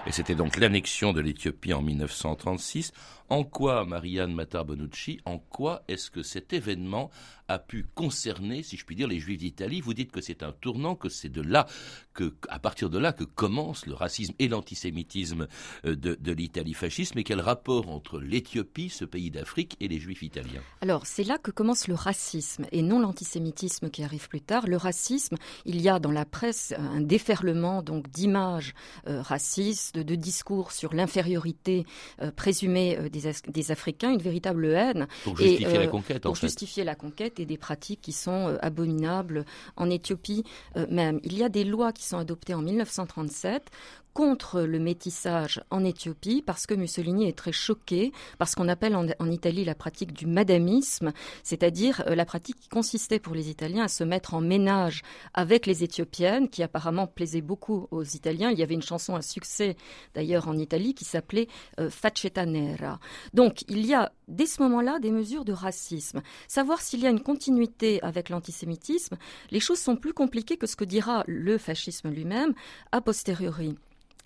Et 0.08 0.12
c'était 0.12 0.36
donc 0.36 0.58
l'annexion 0.58 1.14
de 1.14 1.22
l'Éthiopie 1.22 1.74
en 1.74 1.82
1936. 1.82 2.92
En 3.30 3.44
quoi, 3.44 3.86
Marianne 3.86 4.34
Matar-Bonucci, 4.34 5.20
en 5.26 5.40
quoi 5.40 5.84
est-ce 5.88 6.12
que 6.12 6.22
cet 6.22 6.54
événement 6.54 7.10
a 7.48 7.60
pu 7.60 7.86
concerner, 7.96 8.64
si 8.64 8.78
je 8.78 8.86
puis 8.86 8.96
dire, 8.96 9.08
les 9.08 9.20
Juifs 9.20 9.40
d'Italie? 9.40 9.82
Vous 9.82 9.94
dites 9.96 10.12
que 10.12 10.22
c'est 10.22 10.44
un 10.44 10.52
tournant, 10.52 10.96
que 10.96 11.10
c'est 11.10 11.30
de 11.30 11.42
là, 11.42 11.66
que, 12.14 12.36
à 12.50 12.60
partir 12.60 12.90
de 12.90 13.00
là, 13.00 13.14
que 13.14 13.24
commence 13.24 13.88
le 13.88 13.94
racisme 13.94 14.34
et 14.38 14.48
l'antisémitisme 14.48 15.48
euh, 15.86 15.96
de, 15.96 16.32
l'Italie 16.32 16.74
fasciste. 16.74 17.16
Mais 17.16 17.24
quel 17.24 17.42
rapport 17.42 17.90
entre 17.90 18.20
l'Éthiopie, 18.20 18.90
ce 18.90 19.06
pays 19.06 19.32
d'Afrique, 19.32 19.76
et 19.80 19.88
les 19.88 20.00
Juifs 20.00 20.22
italiens? 20.22 20.62
Alors, 20.82 21.08
c'est 21.08 21.24
là 21.24 21.38
que 21.38 21.50
commence 21.50 21.88
le 21.88 21.96
racisme 21.96 22.66
et 22.72 22.84
non 22.84 23.00
l'antisémitisme 23.00 23.90
qui 23.90 24.04
arrive 24.04 24.28
plus 24.30 24.42
tard. 24.42 24.68
Le 24.68 24.78
racisme, 24.78 25.38
il 25.66 25.82
y 25.82 25.90
a 25.90 26.00
dans 26.00 26.12
la 26.12 26.26
presse 26.26 26.74
un 26.78 27.02
déferlement 27.02 27.82
donc 27.82 28.10
d'images 28.10 28.74
euh, 29.08 29.22
racistes, 29.22 29.98
de, 29.98 30.16
discours 30.16 30.72
sur 30.72 30.94
l'infériorité 30.94 31.86
euh, 32.22 32.32
présumée 32.32 32.98
des, 33.22 33.32
des, 33.48 33.72
Africains, 33.72 34.12
une 34.12 34.22
véritable 34.22 34.66
haine. 34.66 35.08
Pour 35.24 35.38
justifier 35.38 35.76
et, 35.76 35.80
la 35.80 35.88
conquête, 35.88 36.22
pour 36.24 36.32
en 36.32 36.36
fait. 36.36 36.48
justifier 36.48 36.84
la 36.84 36.96
conquête 36.96 37.40
et 37.40 37.46
des 37.46 37.58
pratiques 37.58 38.02
qui 38.02 38.12
sont 38.12 38.50
euh, 38.50 38.58
abominables 38.62 39.46
en 39.76 39.90
Éthiopie 39.90 40.44
même. 40.90 41.20
Il 41.24 41.38
y 41.38 41.44
a 41.44 41.50
des 41.50 41.64
lois 41.64 41.92
qui 41.92 42.04
sont 42.04 42.18
adoptées 42.18 42.54
en 42.54 42.62
1937 42.62 43.72
contre 44.16 44.62
le 44.62 44.80
métissage 44.80 45.62
en 45.72 45.84
Éthiopie 45.84 46.42
parce 46.42 46.66
que 46.66 46.74
Mussolini 46.74 47.28
est 47.28 47.38
très 47.38 47.52
choqué 47.52 48.14
par 48.38 48.48
ce 48.48 48.56
qu'on 48.56 48.70
appelle 48.70 48.96
en, 48.96 49.06
en, 49.20 49.30
Italie 49.30 49.66
la 49.66 49.76
pratique 49.76 50.14
du 50.14 50.26
madamisme, 50.26 51.12
c'est-à-dire 51.44 52.02
euh, 52.08 52.16
la 52.16 52.24
pratique 52.24 52.56
qui 52.58 52.70
consistait 52.70 53.20
pour 53.20 53.36
les 53.36 53.50
Italiens 53.50 53.84
à 53.84 53.88
se 53.90 54.06
mettre 54.06 54.34
en 54.34 54.40
ménage 54.40 55.02
avec 55.34 55.66
les 55.66 55.84
Éthiopiennes, 55.84 56.48
qui 56.48 56.64
apparemment 56.64 57.08
plaisaient 57.08 57.42
beaucoup 57.42 57.90
aux 57.92 58.06
Italiens. 58.06 58.52
Il 58.52 58.58
y 58.58 58.64
avait 58.64 58.74
une 58.74 58.82
chanson 58.82 59.16
à 59.16 59.22
succès 59.22 59.76
d'ailleurs 60.14 60.48
en 60.48 60.58
Italie 60.58 60.94
qui 60.94 61.04
s'appelait 61.04 61.50
euh, 61.82 61.90
Facetta 61.90 62.46
Nera. 62.46 63.02
Donc 63.34 63.64
il 63.68 63.86
y 63.86 63.94
a 63.94 64.12
dès 64.28 64.46
ce 64.46 64.62
moment-là 64.64 65.00
des 65.00 65.12
mesures 65.12 65.46
de 65.46 65.54
racisme. 65.54 66.22
Savoir 66.48 66.82
s'il 66.82 67.02
y 67.02 67.08
a 67.08 67.10
une 67.10 67.22
continuité 67.22 68.02
avec 68.04 68.30
l'antisémitisme, 68.30 69.18
les 69.52 69.60
choses 69.60 69.80
sont 69.80 69.96
plus 69.96 70.14
compliquées 70.14 70.58
que 70.58 70.68
ce 70.68 70.76
que 70.76 70.86
dira 70.86 71.24
le 71.28 71.58
fascisme 71.58 72.10
lui-même 72.10 72.54
a 72.92 73.02
posteriori. 73.02 73.76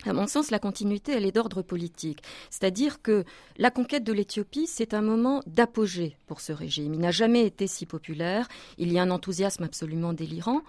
À 0.06 0.14
mon 0.14 0.28
sens, 0.28 0.50
la 0.50 0.60
continuité, 0.60 1.12
elle 1.12 1.26
est 1.26 1.34
d'ordre 1.34 1.62
politique. 1.62 2.24
C'est-à-dire 2.50 3.02
que 3.02 3.26
la 3.58 3.70
conquête 3.70 4.06
de 4.06 4.14
l'Éthiopie, 4.14 4.66
c'est 4.66 4.94
un 4.94 5.02
moment 5.02 5.42
d'apogée 5.46 6.16
pour 6.26 6.40
ce 6.40 6.54
régime. 6.54 6.94
Il 6.94 7.02
n'a 7.02 7.12
jamais 7.12 7.46
été 7.46 7.68
si 7.68 7.86
populaire. 7.86 8.48
Il 8.78 8.94
y 8.94 9.00
a 9.00 9.04
un 9.04 9.12
enthousiasme 9.12 9.66
absolument 9.66 10.14
délirant. 10.14 10.62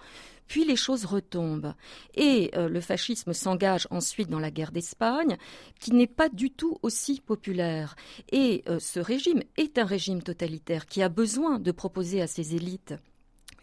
Puis 0.47 0.65
les 0.65 0.75
choses 0.75 1.05
retombent. 1.05 1.73
Et 2.13 2.51
euh, 2.57 2.67
le 2.67 2.81
fascisme 2.81 3.31
s'engage 3.31 3.87
ensuite 3.89 4.29
dans 4.29 4.39
la 4.39 4.51
guerre 4.51 4.73
d'Espagne, 4.73 5.37
qui 5.79 5.93
n'est 5.93 6.07
pas 6.07 6.27
du 6.27 6.51
tout 6.51 6.77
aussi 6.81 7.21
populaire. 7.21 7.95
Et 8.33 8.63
euh, 8.67 8.79
ce 8.79 8.99
régime 8.99 9.43
est 9.55 9.77
un 9.77 9.85
régime 9.85 10.21
totalitaire 10.21 10.87
qui 10.87 11.01
a 11.01 11.07
besoin 11.07 11.57
de 11.57 11.71
proposer 11.71 12.21
à 12.21 12.27
ses 12.27 12.53
élites 12.53 12.95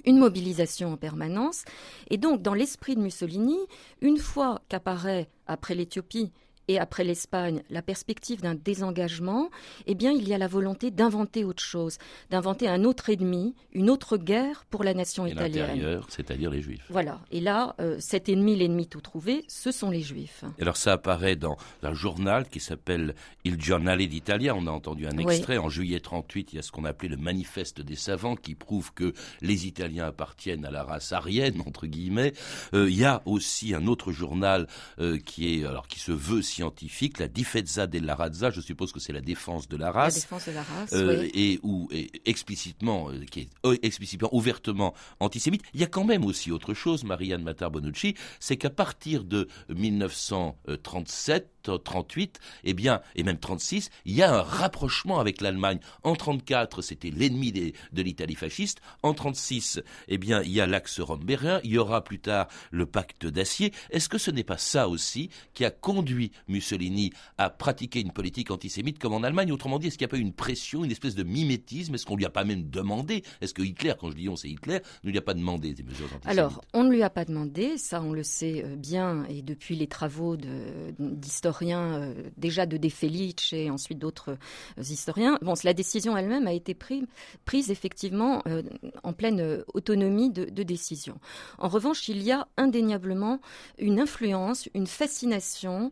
une 0.05 0.19
mobilisation 0.19 0.93
en 0.93 0.97
permanence. 0.97 1.64
Et 2.11 2.19
donc, 2.19 2.43
dans 2.43 2.55
l'esprit 2.55 2.97
de 2.97 3.00
Mussolini, 3.00 3.59
une 4.00 4.19
fois 4.19 4.61
qu'apparaît, 4.69 5.28
après 5.47 5.75
l'Éthiopie, 5.75 6.33
et 6.68 6.78
après 6.78 7.04
l'Espagne, 7.04 7.62
la 7.70 7.82
perspective 7.82 8.42
d'un 8.42 8.54
désengagement, 8.54 9.50
eh 9.87 9.94
bien, 9.94 10.12
il 10.12 10.28
y 10.28 10.34
a 10.34 10.38
la 10.38 10.46
volonté 10.46 10.90
d'inventer 10.90 11.44
autre 11.44 11.62
chose, 11.62 11.98
d'inventer 12.30 12.68
un 12.68 12.84
autre 12.84 13.10
ennemi, 13.10 13.54
une 13.72 13.90
autre 13.90 14.16
guerre 14.16 14.64
pour 14.70 14.84
la 14.84 14.94
nation 14.94 15.26
et 15.26 15.30
italienne. 15.30 16.00
c'est-à-dire 16.08 16.50
les 16.50 16.60
Juifs. 16.60 16.84
Voilà. 16.90 17.20
Et 17.32 17.40
là, 17.40 17.75
euh, 17.80 17.96
cet 18.00 18.28
ennemi, 18.28 18.56
l'ennemi 18.56 18.87
tout 18.87 19.00
trouvé, 19.00 19.44
ce 19.48 19.70
sont 19.70 19.90
les 19.90 20.02
Juifs. 20.02 20.44
Et 20.58 20.62
alors, 20.62 20.76
ça 20.76 20.92
apparaît 20.92 21.37
dans 21.37 21.56
un 21.82 21.94
journal 21.94 22.48
qui 22.48 22.60
s'appelle 22.60 23.14
Il 23.44 23.60
Giornale 23.60 24.06
d'Italia. 24.06 24.54
On 24.54 24.66
a 24.66 24.70
entendu 24.70 25.06
un 25.06 25.16
extrait. 25.16 25.58
Oui. 25.58 25.64
En 25.64 25.68
juillet 25.70 26.00
38, 26.00 26.52
il 26.52 26.56
y 26.56 26.58
a 26.58 26.62
ce 26.62 26.70
qu'on 26.70 26.84
appelait 26.84 27.08
le 27.08 27.16
manifeste 27.16 27.80
des 27.80 27.96
savants 27.96 28.37
qui 28.37 28.54
prouve 28.54 28.92
que 28.92 29.12
les 29.40 29.66
Italiens 29.66 30.06
appartiennent 30.06 30.64
à 30.64 30.70
la 30.70 30.84
race 30.84 31.12
aryenne, 31.12 31.62
entre 31.66 31.87
guillemets. 31.87 32.32
Euh, 32.75 32.90
il 32.90 32.96
y 32.96 33.04
a 33.04 33.22
aussi 33.25 33.75
un 33.75 33.87
autre 33.87 34.12
journal 34.12 34.66
euh, 35.00 35.18
qui 35.18 35.54
est, 35.54 35.66
alors, 35.66 35.88
qui 35.88 36.00
se 36.00 36.12
veut 36.12 36.42
scientifique, 36.59 37.19
la 37.21 37.29
Difezza 37.29 37.87
della 37.87 38.17
Razza, 38.17 38.50
je 38.50 38.61
suppose 38.61 38.91
que 38.91 38.99
c'est 38.99 39.12
la 39.12 39.21
défense 39.21 39.69
de 39.69 39.77
la 39.77 39.93
race, 39.93 40.17
la 40.17 40.21
défense 40.23 40.49
de 40.49 40.53
la 40.53 40.62
race 40.62 40.93
euh, 40.93 41.21
oui. 41.21 41.31
et 41.35 41.61
où 41.62 41.88
et 41.93 42.11
explicitement, 42.25 43.11
euh, 43.11 43.25
qui 43.31 43.41
est 43.43 43.49
euh, 43.65 43.77
explicitement, 43.83 44.29
ouvertement 44.33 44.93
antisémite. 45.21 45.62
Il 45.73 45.81
y 45.81 45.85
a 45.85 45.87
quand 45.87 46.05
même 46.05 46.25
aussi 46.25 46.50
autre 46.50 46.75
chose, 46.75 47.05
Marianne 47.05 47.45
Matar 47.45 47.71
Bonucci, 47.71 48.15
c'est 48.41 48.57
qu'à 48.57 48.71
partir 48.71 49.23
de 49.23 49.47
1937 49.69 51.59
38, 51.77 52.41
eh 52.65 52.73
bien, 52.73 53.03
et 53.15 53.23
même 53.23 53.38
36, 53.38 53.91
il 54.07 54.15
y 54.15 54.23
a 54.23 54.35
un 54.35 54.43
rapprochement 54.43 55.21
avec 55.21 55.43
l'Allemagne. 55.43 55.81
En 56.03 56.15
34, 56.17 56.81
c'était 56.81 57.11
l'ennemi 57.11 57.53
de 57.53 58.03
l'Italie 58.03 58.37
fasciste. 58.37 58.81
En 59.03 59.12
36, 59.12 59.83
eh 60.07 60.17
bien, 60.17 60.41
il 60.43 60.53
y 60.53 60.62
a 60.62 60.67
l'axe 60.67 61.00
rome-berlin. 61.00 61.61
Il 61.65 61.73
y 61.73 61.79
aura 61.79 62.03
plus 62.03 62.21
tard 62.21 62.49
le 62.71 62.87
pacte 62.87 63.27
d'acier. 63.27 63.75
Est-ce 63.91 64.09
que 64.09 64.17
ce 64.19 64.31
n'est 64.31 64.45
pas 64.45 64.57
ça 64.57 64.88
aussi 64.88 65.29
qui 65.53 65.67
a 65.67 65.71
conduit 65.71 66.33
Mussolini 66.49 67.12
à 67.37 67.50
pratiquer 67.50 68.00
une 68.00 68.12
politique 68.12 68.50
antisémite 68.50 68.99
comme 68.99 69.12
en 69.12 69.23
Allemagne 69.23 69.52
Autrement 69.52 69.78
dit, 69.78 69.88
est-ce 69.88 69.99
qu'il 69.99 70.07
n'y 70.07 70.11
a 70.11 70.12
pas 70.12 70.19
eu 70.19 70.23
une 70.23 70.33
pression, 70.33 70.85
une 70.85 70.90
espèce 70.90 71.14
de 71.14 71.23
mimétisme? 71.23 71.95
Est-ce 71.95 72.07
qu'on 72.07 72.17
lui 72.17 72.25
a 72.26 72.31
pas 72.31 72.45
même 72.45 72.69
demandé? 72.69 73.23
Est-ce 73.40 73.55
que 73.55 73.62
Hitler, 73.62 73.95
quand 73.99 74.11
je 74.11 74.17
dis 74.17 74.28
on, 74.28 74.37
c'est 74.37 74.49
Hitler, 74.49 74.81
ne 75.05 75.11
lui 75.11 75.19
a 75.19 75.23
pas 75.23 75.35
demandé 75.35 75.75
des 75.75 75.83
mesures 75.83 76.07
antisémites? 76.07 76.26
Alors, 76.26 76.62
on 76.75 76.85
ne 76.85 76.90
lui 76.90 77.02
a 77.02 77.11
pas 77.11 77.25
demandé, 77.25 77.78
ça 77.78 78.02
on 78.02 78.12
le 78.12 78.23
sait 78.23 78.64
bien, 78.76 79.25
et 79.28 79.43
depuis 79.43 79.76
les 79.76 79.87
travaux 79.87 80.37
d'historiens 80.37 81.59
historiens 81.59 81.95
euh, 81.95 82.14
déjà 82.37 82.67
de 82.67 82.76
De 82.76 82.88
Felice 82.88 83.52
et 83.52 83.71
ensuite 83.71 83.99
d'autres 83.99 84.37
euh, 84.78 84.83
historiens. 84.83 85.38
La 85.64 85.75
décision 85.75 86.17
elle-même 86.17 86.47
a 86.47 86.52
été 86.52 86.75
prise, 86.75 87.05
prise 87.45 87.71
effectivement 87.71 88.43
euh, 88.47 88.62
en 89.02 89.12
pleine 89.12 89.64
autonomie 89.75 90.31
de, 90.31 90.62
décision. 90.62 91.19
En 91.59 91.69
revanche, 91.69 92.09
il 92.09 92.23
y 92.23 92.31
a 92.33 92.47
indéniablement 92.57 93.40
une 93.78 94.00
influence, 94.00 94.69
une 94.75 94.87
fascination 94.87 95.90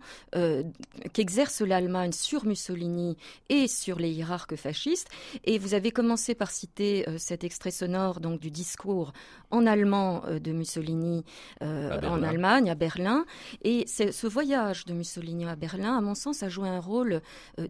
qu'exerce 1.12 1.60
l'Allemagne 1.60 2.12
sur 2.12 2.44
Mussolini 2.44 3.16
et 3.48 3.68
sur 3.68 3.98
les 3.98 4.10
hiérarques 4.10 4.56
fascistes. 4.56 5.08
Et 5.44 5.58
vous 5.58 5.74
avez 5.74 5.90
commencé 5.90 6.34
par 6.34 6.50
citer 6.50 7.04
cet 7.18 7.44
extrait 7.44 7.70
sonore 7.70 8.20
donc 8.20 8.40
du 8.40 8.50
discours 8.50 9.12
en 9.50 9.66
allemand 9.66 10.22
de 10.28 10.52
Mussolini 10.52 11.24
en 11.60 12.22
Allemagne, 12.22 12.70
à 12.70 12.74
Berlin. 12.74 13.24
Et 13.62 13.86
ce 13.86 14.26
voyage 14.26 14.84
de 14.84 14.94
Mussolini 14.94 15.46
à 15.46 15.56
Berlin, 15.56 15.96
à 15.96 16.00
mon 16.00 16.14
sens, 16.14 16.42
a 16.42 16.48
joué 16.48 16.68
un 16.68 16.80
rôle 16.80 17.20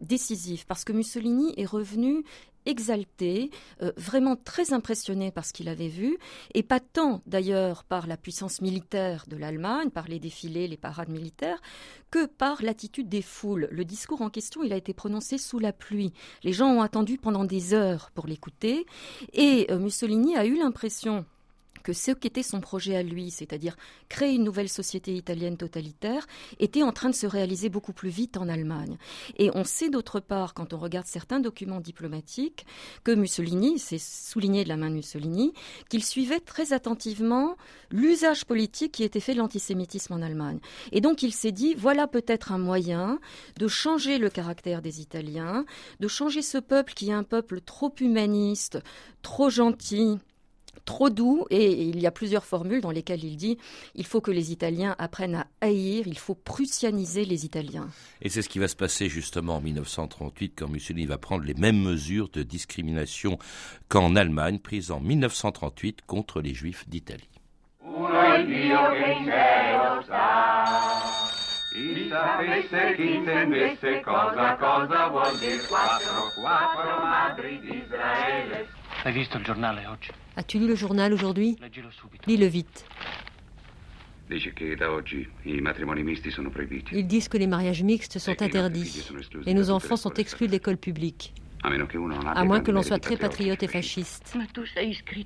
décisif 0.00 0.66
parce 0.66 0.84
que 0.84 0.92
Mussolini 0.92 1.54
est 1.56 1.66
revenu 1.66 2.24
exalté, 2.66 3.50
euh, 3.82 3.92
vraiment 3.96 4.36
très 4.36 4.72
impressionné 4.72 5.30
par 5.30 5.44
ce 5.44 5.52
qu'il 5.52 5.68
avait 5.68 5.88
vu, 5.88 6.18
et 6.54 6.62
pas 6.62 6.80
tant 6.80 7.22
d'ailleurs 7.26 7.84
par 7.84 8.06
la 8.06 8.16
puissance 8.16 8.60
militaire 8.60 9.24
de 9.28 9.36
l'Allemagne, 9.36 9.90
par 9.90 10.08
les 10.08 10.18
défilés, 10.18 10.68
les 10.68 10.76
parades 10.76 11.08
militaires, 11.08 11.60
que 12.10 12.26
par 12.26 12.62
l'attitude 12.62 13.08
des 13.08 13.22
foules. 13.22 13.68
Le 13.70 13.84
discours 13.84 14.22
en 14.22 14.30
question, 14.30 14.62
il 14.62 14.72
a 14.72 14.76
été 14.76 14.92
prononcé 14.92 15.38
sous 15.38 15.58
la 15.58 15.72
pluie. 15.72 16.12
Les 16.42 16.52
gens 16.52 16.68
ont 16.68 16.82
attendu 16.82 17.18
pendant 17.18 17.44
des 17.44 17.74
heures 17.74 18.10
pour 18.14 18.26
l'écouter, 18.26 18.86
et 19.32 19.66
euh, 19.70 19.78
Mussolini 19.78 20.36
a 20.36 20.44
eu 20.44 20.56
l'impression 20.58 21.24
que 21.86 21.92
ce 21.92 22.10
qu'était 22.10 22.42
son 22.42 22.60
projet 22.60 22.96
à 22.96 23.04
lui, 23.04 23.30
c'est-à-dire 23.30 23.76
créer 24.08 24.34
une 24.34 24.42
nouvelle 24.42 24.68
société 24.68 25.14
italienne 25.14 25.56
totalitaire, 25.56 26.26
était 26.58 26.82
en 26.82 26.90
train 26.90 27.10
de 27.10 27.14
se 27.14 27.28
réaliser 27.28 27.68
beaucoup 27.68 27.92
plus 27.92 28.08
vite 28.08 28.36
en 28.36 28.48
Allemagne. 28.48 28.98
Et 29.38 29.52
on 29.54 29.62
sait 29.62 29.88
d'autre 29.88 30.18
part, 30.18 30.52
quand 30.52 30.72
on 30.72 30.78
regarde 30.78 31.06
certains 31.06 31.38
documents 31.38 31.78
diplomatiques, 31.78 32.66
que 33.04 33.12
Mussolini, 33.12 33.78
c'est 33.78 34.00
souligné 34.00 34.64
de 34.64 34.68
la 34.68 34.76
main 34.76 34.90
de 34.90 34.96
Mussolini, 34.96 35.52
qu'il 35.88 36.02
suivait 36.02 36.40
très 36.40 36.72
attentivement 36.72 37.56
l'usage 37.92 38.46
politique 38.46 38.90
qui 38.90 39.04
était 39.04 39.20
fait 39.20 39.34
de 39.34 39.38
l'antisémitisme 39.38 40.14
en 40.14 40.22
Allemagne. 40.22 40.58
Et 40.90 41.00
donc 41.00 41.22
il 41.22 41.32
s'est 41.32 41.52
dit, 41.52 41.74
voilà 41.74 42.08
peut-être 42.08 42.50
un 42.50 42.58
moyen 42.58 43.20
de 43.58 43.68
changer 43.68 44.18
le 44.18 44.28
caractère 44.28 44.82
des 44.82 45.00
Italiens, 45.00 45.64
de 46.00 46.08
changer 46.08 46.42
ce 46.42 46.58
peuple 46.58 46.94
qui 46.94 47.10
est 47.10 47.12
un 47.12 47.22
peuple 47.22 47.60
trop 47.60 47.94
humaniste, 48.00 48.80
trop 49.22 49.50
gentil, 49.50 50.18
trop 50.86 51.10
doux 51.10 51.44
et 51.50 51.70
il 51.70 52.00
y 52.00 52.06
a 52.06 52.10
plusieurs 52.10 52.46
formules 52.46 52.80
dans 52.80 52.90
lesquelles 52.90 53.24
il 53.24 53.36
dit 53.36 53.58
il 53.94 54.06
faut 54.06 54.22
que 54.22 54.30
les 54.30 54.52
Italiens 54.52 54.96
apprennent 54.98 55.34
à 55.34 55.46
haïr, 55.60 56.06
il 56.06 56.18
faut 56.18 56.34
prussianiser 56.34 57.26
les 57.26 57.44
Italiens. 57.44 57.88
Et 58.22 58.30
c'est 58.30 58.40
ce 58.40 58.48
qui 58.48 58.58
va 58.58 58.68
se 58.68 58.76
passer 58.76 59.10
justement 59.10 59.56
en 59.56 59.60
1938 59.60 60.54
quand 60.56 60.68
Mussolini 60.68 61.04
va 61.04 61.18
prendre 61.18 61.44
les 61.44 61.54
mêmes 61.54 61.82
mesures 61.82 62.30
de 62.30 62.42
discrimination 62.42 63.38
qu'en 63.88 64.16
Allemagne 64.16 64.58
prises 64.58 64.90
en 64.90 65.00
1938 65.00 66.00
contre 66.06 66.40
les 66.40 66.54
Juifs 66.54 66.88
d'Italie. 66.88 67.28
As-tu 80.36 80.58
lu 80.58 80.66
le 80.66 80.74
journal 80.74 81.12
aujourd'hui? 81.12 81.56
Lis-le 82.26 82.46
vite. 82.46 82.84
Ils 86.92 87.06
disent 87.06 87.28
que 87.28 87.38
les 87.38 87.46
mariages 87.46 87.82
mixtes 87.84 88.18
sont 88.18 88.42
interdits. 88.42 89.08
et 89.46 89.54
nos 89.54 89.70
enfants 89.70 89.96
sont 89.96 90.12
exclus 90.14 90.48
de 90.48 90.52
l'école 90.52 90.76
publique. 90.76 91.34
À 91.62 92.44
moins 92.44 92.60
que 92.60 92.72
l'on 92.72 92.82
soit 92.82 92.98
très 92.98 93.16
patriote 93.16 93.62
et 93.62 93.68
fasciste. 93.68 94.36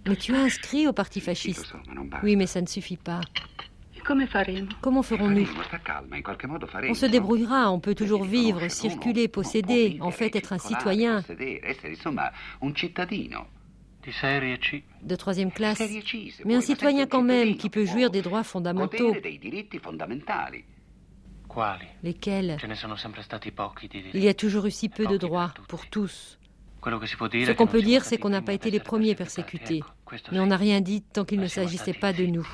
Mais 0.07 0.17
tu 0.17 0.35
as 0.35 0.41
inscrit 0.41 0.87
au 0.87 0.93
parti 0.93 1.21
fasciste. 1.21 1.75
Oui, 2.23 2.37
mais 2.37 2.47
ça 2.47 2.61
ne 2.61 2.67
suffit 2.67 2.99
pas. 2.99 3.23
Comment 4.81 5.03
ferons-nous? 5.03 5.49
On 6.89 6.95
se 6.95 7.07
débrouillera, 7.07 7.71
on 7.71 7.81
peut 7.81 7.95
toujours 7.95 8.25
vivre, 8.25 8.69
circuler, 8.69 9.29
posséder, 9.29 9.99
en 10.01 10.11
fait 10.11 10.37
être 10.37 10.53
un 10.53 10.59
citoyen 10.59 11.23
de 15.03 15.17
troisième 15.17 15.53
classe, 15.53 15.83
mais 16.45 16.55
un 16.55 16.61
citoyen 16.61 17.07
quand 17.07 17.23
même 17.23 17.57
qui 17.57 17.71
peut 17.71 17.85
jouir 17.85 18.11
des 18.11 18.23
droits 18.23 18.45
fondamentaux. 18.45 19.15
Lesquels? 22.03 22.59
Il 24.15 24.23
y 24.23 24.29
a 24.29 24.35
toujours 24.35 24.67
eu 24.67 24.71
si 24.71 24.89
peu 24.89 25.07
de 25.07 25.17
droits 25.17 25.53
pour 25.69 25.87
tous. 25.89 26.39
Ce 26.83 27.53
qu'on 27.53 27.67
peut 27.67 27.83
dire, 27.83 28.05
c'est 28.05 28.19
qu'on 28.19 28.31
n'a 28.31 28.41
pas 28.41 28.55
été 28.55 28.71
les 28.71 28.81
premiers 28.81 29.15
persécutés, 29.15 29.83
mais 30.33 30.41
on 30.41 30.47
n'a 30.47 30.57
rien 30.57 30.81
dit 30.81 31.03
tant 31.03 31.25
qu'il 31.25 31.41
ne 31.41 31.47
s'agissait 31.47 31.93
pas 31.93 32.13
de 32.13 32.25
nous. 32.25 32.49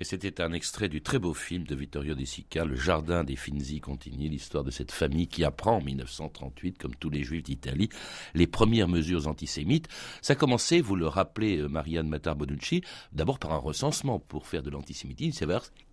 Et 0.00 0.04
c'était 0.04 0.40
un 0.40 0.54
extrait 0.54 0.88
du 0.88 1.02
très 1.02 1.18
beau 1.18 1.34
film 1.34 1.64
de 1.64 1.74
Vittorio 1.74 2.14
De 2.14 2.24
Sica, 2.24 2.64
Le 2.64 2.74
Jardin 2.74 3.22
des 3.22 3.36
Finzi 3.36 3.80
Contini, 3.80 4.30
l'histoire 4.30 4.64
de 4.64 4.70
cette 4.70 4.92
famille 4.92 5.28
qui 5.28 5.44
apprend 5.44 5.76
en 5.76 5.82
1938, 5.82 6.78
comme 6.78 6.94
tous 6.94 7.10
les 7.10 7.22
juifs 7.22 7.42
d'Italie, 7.42 7.90
les 8.32 8.46
premières 8.46 8.88
mesures 8.88 9.28
antisémites. 9.28 9.88
Ça 10.22 10.34
commençait, 10.34 10.80
vous 10.80 10.96
le 10.96 11.06
rappelez, 11.06 11.58
euh, 11.58 11.68
Marianne 11.68 12.08
Matar-Bonucci, 12.08 12.82
d'abord 13.12 13.38
par 13.38 13.52
un 13.52 13.58
recensement 13.58 14.18
pour 14.18 14.46
faire 14.46 14.62
de 14.62 14.70
l'antisémitisme, 14.70 15.44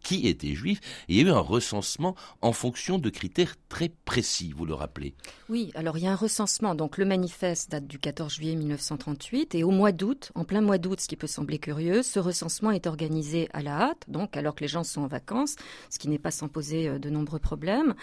qui 0.07 0.25
était 0.25 0.55
juif. 0.55 0.79
Et 1.09 1.15
il 1.15 1.17
y 1.17 1.19
a 1.19 1.27
eu 1.27 1.31
un 1.33 1.39
recensement 1.39 2.15
en 2.41 2.53
fonction 2.53 2.97
de 2.97 3.09
critères 3.09 3.55
très 3.67 3.89
précis, 3.89 4.53
vous 4.55 4.65
le 4.65 4.73
rappelez. 4.73 5.15
Oui, 5.49 5.73
alors 5.75 5.97
il 5.97 6.05
y 6.05 6.07
a 6.07 6.13
un 6.13 6.15
recensement. 6.15 6.75
Donc 6.75 6.97
le 6.97 7.03
manifeste 7.03 7.71
date 7.71 7.87
du 7.87 7.99
14 7.99 8.33
juillet 8.33 8.55
1938 8.55 9.55
et 9.55 9.65
au 9.65 9.71
mois 9.71 9.91
d'août, 9.91 10.31
en 10.33 10.45
plein 10.45 10.61
mois 10.61 10.77
d'août, 10.77 11.01
ce 11.01 11.09
qui 11.09 11.17
peut 11.17 11.27
sembler 11.27 11.59
curieux, 11.59 12.03
ce 12.03 12.19
recensement 12.19 12.71
est 12.71 12.87
organisé 12.87 13.49
à 13.51 13.61
la 13.61 13.81
hâte 13.81 14.05
donc 14.07 14.37
alors 14.37 14.55
que 14.55 14.61
les 14.61 14.69
gens 14.69 14.85
sont 14.85 15.01
en 15.01 15.07
vacances, 15.07 15.57
ce 15.89 15.99
qui 15.99 16.07
n'est 16.07 16.19
pas 16.19 16.31
sans 16.31 16.47
poser 16.47 16.87
euh, 16.87 16.99
de 16.99 17.09
nombreux 17.09 17.39
problèmes. 17.39 17.93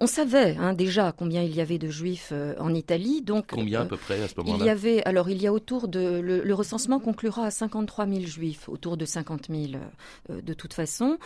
On 0.00 0.06
savait 0.06 0.56
hein, 0.60 0.74
déjà 0.74 1.10
combien 1.10 1.42
il 1.42 1.52
y 1.56 1.60
avait 1.60 1.78
de 1.78 1.88
juifs 1.88 2.28
euh, 2.30 2.54
en 2.60 2.72
Italie. 2.72 3.20
Donc, 3.20 3.48
combien 3.48 3.80
à 3.80 3.84
peu 3.84 3.96
près 3.96 4.22
à 4.22 4.28
ce 4.28 4.34
moment-là 4.36 4.64
Il 4.64 4.66
y 4.66 4.70
avait, 4.70 5.02
alors 5.04 5.28
il 5.28 5.42
y 5.42 5.48
a 5.48 5.52
autour 5.52 5.88
de, 5.88 6.20
le, 6.20 6.54
recensement 6.54 7.00
conclura 7.00 7.46
à 7.46 7.50
53 7.50 8.06
000 8.06 8.20
juifs, 8.20 8.68
autour 8.68 8.96
de 8.96 9.04
50 9.04 9.48
000 9.50 9.72
euh, 10.30 10.40
de 10.40 10.54
toute 10.54 10.72
façon. 10.72 11.18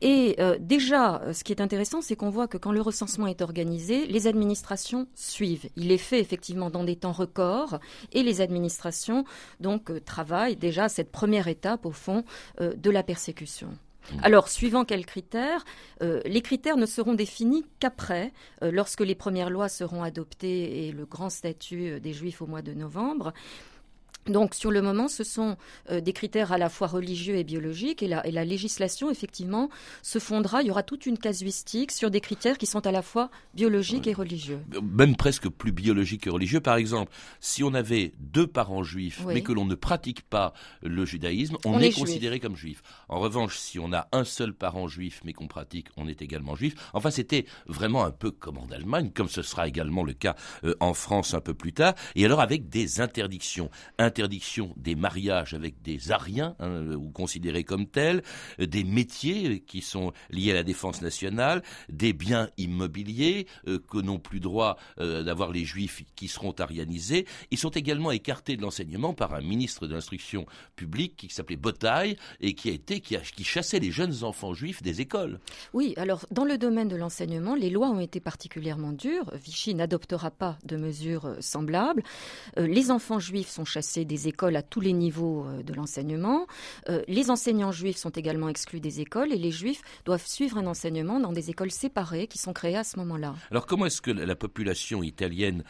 Et 0.00 0.36
déjà, 0.60 1.22
ce 1.32 1.42
qui 1.42 1.52
est 1.52 1.60
intéressant, 1.60 2.00
c'est 2.02 2.16
qu'on 2.16 2.30
voit 2.30 2.46
que 2.46 2.56
quand 2.56 2.72
le 2.72 2.80
recensement 2.80 3.26
est 3.26 3.42
organisé, 3.42 4.06
les 4.06 4.26
administrations 4.26 5.08
suivent. 5.14 5.68
Il 5.76 5.90
est 5.90 5.98
fait 5.98 6.20
effectivement 6.20 6.70
dans 6.70 6.84
des 6.84 6.96
temps 6.96 7.12
records 7.12 7.80
et 8.12 8.22
les 8.22 8.40
administrations 8.40 9.24
donc 9.58 10.04
travaillent 10.04 10.56
déjà 10.56 10.84
à 10.84 10.88
cette 10.88 11.10
première 11.10 11.48
étape 11.48 11.84
au 11.84 11.92
fond 11.92 12.24
de 12.60 12.90
la 12.90 13.02
persécution. 13.02 13.68
Mmh. 14.12 14.18
Alors, 14.22 14.48
suivant 14.48 14.84
quels 14.84 15.06
critères 15.06 15.64
euh, 16.02 16.20
Les 16.24 16.42
critères 16.42 16.76
ne 16.76 16.86
seront 16.86 17.14
définis 17.14 17.64
qu'après, 17.78 18.32
euh, 18.62 18.70
lorsque 18.70 19.00
les 19.00 19.14
premières 19.14 19.50
lois 19.50 19.68
seront 19.68 20.02
adoptées 20.02 20.86
et 20.86 20.92
le 20.92 21.06
grand 21.06 21.30
statut 21.30 21.90
euh, 21.90 22.00
des 22.00 22.12
Juifs 22.12 22.42
au 22.42 22.46
mois 22.46 22.62
de 22.62 22.72
novembre. 22.72 23.32
Donc 24.30 24.54
sur 24.54 24.70
le 24.70 24.82
moment, 24.82 25.08
ce 25.08 25.24
sont 25.24 25.56
euh, 25.90 26.00
des 26.00 26.12
critères 26.12 26.52
à 26.52 26.58
la 26.58 26.68
fois 26.68 26.86
religieux 26.86 27.36
et 27.36 27.44
biologiques, 27.44 28.02
et 28.02 28.08
la, 28.08 28.26
et 28.26 28.30
la, 28.30 28.44
législation, 28.44 29.10
effectivement, 29.10 29.68
se 30.02 30.18
fondera, 30.18 30.62
il 30.62 30.68
y 30.68 30.70
aura 30.70 30.82
toute 30.82 31.06
une 31.06 31.18
casuistique 31.18 31.92
sur 31.92 32.10
des 32.10 32.20
critères 32.20 32.58
qui 32.58 32.66
sont 32.66 32.86
à 32.86 32.92
la 32.92 33.02
fois 33.02 33.30
biologiques 33.54 34.06
et 34.06 34.12
religieux. 34.12 34.60
Même 34.82 35.16
presque 35.16 35.48
plus 35.48 35.72
biologiques 35.72 36.22
que 36.22 36.30
religieux. 36.30 36.60
Par 36.60 36.76
exemple, 36.76 37.12
si 37.40 37.62
on 37.64 37.74
avait 37.74 38.12
deux 38.18 38.46
parents 38.46 38.82
juifs, 38.82 39.22
mais 39.26 39.42
que 39.42 39.52
l'on 39.52 39.64
ne 39.64 39.74
pratique 39.74 40.22
pas 40.22 40.52
le 40.82 41.04
judaïsme, 41.04 41.56
on, 41.64 41.78
est, 41.80 41.92
considéré 41.92 42.40
comme 42.40 42.56
juif. 42.56 42.82
En 43.08 43.20
revanche, 43.20 43.58
si 43.58 43.78
on 43.78 43.92
a 43.92 44.08
un 44.12 44.24
seul 44.24 44.52
parent 44.54 44.88
juif, 44.88 45.20
mais 45.24 45.32
qu'on 45.32 45.48
pratique, 45.48 45.88
on 45.96 46.08
est 46.08 46.22
également 46.22 46.54
juif. 46.54 46.74
Enfin, 46.92 47.10
c'était 47.10 47.46
vraiment 47.66 48.04
un 48.04 48.10
peu 48.10 48.30
comme 48.30 48.58
en 48.58 48.66
Allemagne, 48.70 49.10
comme 49.14 49.28
ce 49.28 49.42
sera 49.42 49.68
également 49.68 50.04
le 50.04 50.12
cas 50.12 50.36
euh, 50.64 50.74
en 50.80 50.94
France 50.94 51.34
un 51.34 51.40
peu 51.40 51.54
plus 51.54 51.72
tard, 51.72 51.94
et 52.14 52.24
alors 52.24 52.40
avec 52.40 52.68
des 52.68 53.00
interdictions 53.00 53.70
des 54.28 54.94
mariages 54.94 55.54
avec 55.54 55.82
des 55.82 56.12
Ariens, 56.12 56.54
hein, 56.58 56.94
ou 56.94 57.10
considérés 57.10 57.64
comme 57.64 57.86
tels, 57.86 58.22
euh, 58.60 58.66
des 58.66 58.84
métiers 58.84 59.60
qui 59.60 59.80
sont 59.80 60.12
liés 60.30 60.50
à 60.52 60.54
la 60.54 60.62
défense 60.62 61.02
nationale, 61.02 61.62
des 61.88 62.12
biens 62.12 62.48
immobiliers 62.56 63.46
euh, 63.66 63.78
que 63.78 63.98
n'ont 63.98 64.18
plus 64.18 64.40
droit 64.40 64.76
euh, 64.98 65.22
d'avoir 65.22 65.52
les 65.52 65.64
juifs 65.64 66.02
qui 66.14 66.28
seront 66.28 66.52
arianisés. 66.58 67.26
Ils 67.50 67.58
sont 67.58 67.70
également 67.70 68.10
écartés 68.10 68.56
de 68.56 68.62
l'enseignement 68.62 69.14
par 69.14 69.34
un 69.34 69.40
ministre 69.40 69.86
de 69.86 69.94
l'instruction 69.94 70.46
publique 70.76 71.16
qui 71.16 71.28
s'appelait 71.28 71.56
Botaille 71.56 72.16
et 72.40 72.54
qui 72.54 72.70
a 72.70 72.72
été 72.72 73.00
qui 73.00 73.44
chassait 73.44 73.78
les 73.78 73.90
jeunes 73.90 74.24
enfants 74.24 74.54
juifs 74.54 74.82
des 74.82 75.00
écoles. 75.00 75.40
Oui, 75.72 75.94
alors 75.96 76.26
dans 76.30 76.44
le 76.44 76.58
domaine 76.58 76.88
de 76.88 76.96
l'enseignement, 76.96 77.54
les 77.54 77.70
lois 77.70 77.90
ont 77.90 78.00
été 78.00 78.20
particulièrement 78.20 78.92
dures. 78.92 79.30
Vichy 79.34 79.74
n'adoptera 79.74 80.30
pas 80.30 80.58
de 80.64 80.76
mesures 80.76 81.36
semblables. 81.40 82.02
les 82.56 82.90
enfants 82.90 83.18
juifs 83.18 83.48
sont 83.48 83.64
chassés 83.64 83.99
des 84.04 84.28
écoles 84.28 84.56
à 84.56 84.62
tous 84.62 84.80
les 84.80 84.92
niveaux 84.92 85.46
de 85.64 85.72
l'enseignement. 85.74 86.46
les 87.08 87.30
enseignants 87.30 87.72
juifs 87.72 87.96
sont 87.96 88.10
également 88.10 88.48
exclus 88.48 88.80
des 88.80 89.00
écoles 89.00 89.32
et 89.32 89.38
les 89.38 89.50
juifs 89.50 89.82
doivent 90.04 90.26
suivre 90.26 90.58
un 90.58 90.66
enseignement 90.66 91.20
dans 91.20 91.32
des 91.32 91.50
écoles 91.50 91.70
séparées 91.70 92.26
qui 92.26 92.38
sont 92.38 92.52
créées 92.52 92.76
à 92.76 92.84
ce 92.84 92.98
moment-là. 92.98 93.34
Alors 93.50 93.66
comment 93.66 93.86
est-ce 93.86 94.02
que 94.02 94.10
la 94.10 94.36
population 94.36 95.02
italienne, 95.02 95.64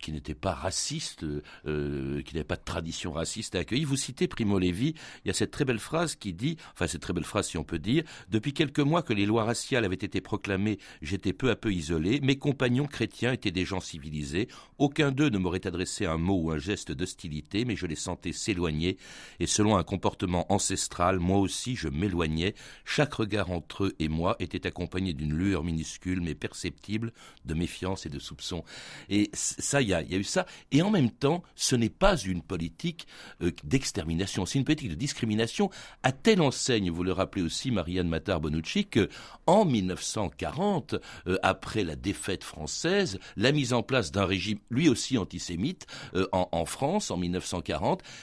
qui 0.00 0.12
n'était 0.12 0.34
pas 0.34 0.54
raciste, 0.54 1.24
qui 1.64 2.34
n'avait 2.34 2.44
pas 2.44 2.56
de 2.56 2.64
tradition 2.64 3.12
raciste, 3.12 3.54
a 3.54 3.60
accueilli? 3.60 3.84
Vous 3.84 3.96
citez 3.96 4.28
Primo 4.28 4.58
Levi, 4.58 4.94
il 5.24 5.28
y 5.28 5.30
a 5.30 5.34
cette 5.34 5.50
très 5.50 5.64
belle 5.64 5.78
phrase 5.78 6.14
qui 6.16 6.32
dit, 6.32 6.56
enfin 6.72 6.86
cette 6.86 7.02
très 7.02 7.12
belle 7.12 7.24
phrase 7.24 7.48
si 7.48 7.58
on 7.58 7.64
peut 7.64 7.78
dire, 7.78 8.04
depuis 8.30 8.52
quelques 8.52 8.80
mois 8.80 9.02
que 9.02 9.12
les 9.12 9.26
lois 9.26 9.44
raciales 9.44 9.84
avaient 9.84 9.94
été 9.94 10.20
proclamées, 10.20 10.78
j'étais 11.02 11.32
peu 11.32 11.50
à 11.50 11.56
peu 11.56 11.72
isolé, 11.72 12.20
mes 12.20 12.36
compagnons 12.36 12.86
chrétiens 12.86 13.32
étaient 13.32 13.50
des 13.50 13.64
gens 13.64 13.80
civilisés, 13.80 14.48
aucun 14.78 15.12
d'eux 15.12 15.28
ne 15.28 15.38
m'aurait 15.38 15.66
adressé 15.66 16.06
un 16.06 16.18
mot 16.18 16.40
ou 16.42 16.50
un 16.50 16.58
geste 16.58 16.92
d'hostilité, 16.92 17.64
mais 17.64 17.73
je 17.76 17.86
les 17.86 17.96
sentais 17.96 18.32
s'éloigner, 18.32 18.96
et 19.40 19.46
selon 19.46 19.76
un 19.76 19.84
comportement 19.84 20.50
ancestral, 20.52 21.18
moi 21.18 21.38
aussi 21.38 21.76
je 21.76 21.88
m'éloignais, 21.88 22.54
chaque 22.84 23.14
regard 23.14 23.50
entre 23.50 23.84
eux 23.84 23.94
et 23.98 24.08
moi 24.08 24.36
était 24.38 24.66
accompagné 24.66 25.12
d'une 25.12 25.34
lueur 25.34 25.64
minuscule 25.64 26.20
mais 26.20 26.34
perceptible 26.34 27.12
de 27.44 27.54
méfiance 27.54 28.06
et 28.06 28.08
de 28.08 28.18
soupçon. 28.18 28.64
Et 29.08 29.30
ça, 29.32 29.82
il 29.82 29.88
y 29.88 29.94
a, 29.94 30.02
eu 30.02 30.24
ça, 30.24 30.46
et 30.70 30.82
en 30.82 30.90
même 30.90 31.10
temps, 31.10 31.42
ce 31.54 31.76
n'est 31.76 31.90
pas 31.90 32.16
une 32.16 32.42
politique 32.42 33.06
euh, 33.42 33.50
d'extermination, 33.64 34.46
c'est 34.46 34.58
une 34.58 34.64
politique 34.64 34.90
de 34.90 34.94
discrimination. 34.94 35.70
À 36.02 36.12
telle 36.12 36.40
enseigne, 36.40 36.90
vous 36.90 37.04
le 37.04 37.12
rappelez 37.12 37.42
aussi, 37.42 37.70
Marianne 37.70 38.08
Matar-Bonucci, 38.08 38.86
qu'en 38.86 39.64
1940, 39.64 40.96
euh, 41.26 41.38
après 41.42 41.84
la 41.84 41.96
défaite 41.96 42.44
française, 42.44 43.18
la 43.36 43.52
mise 43.52 43.72
en 43.72 43.82
place 43.82 44.10
d'un 44.10 44.24
régime 44.24 44.58
lui 44.70 44.88
aussi 44.88 45.18
antisémite 45.18 45.86
euh, 46.14 46.26
en, 46.32 46.48
en, 46.52 46.64
France 46.64 47.10
en 47.10 47.16
1940, 47.16 47.63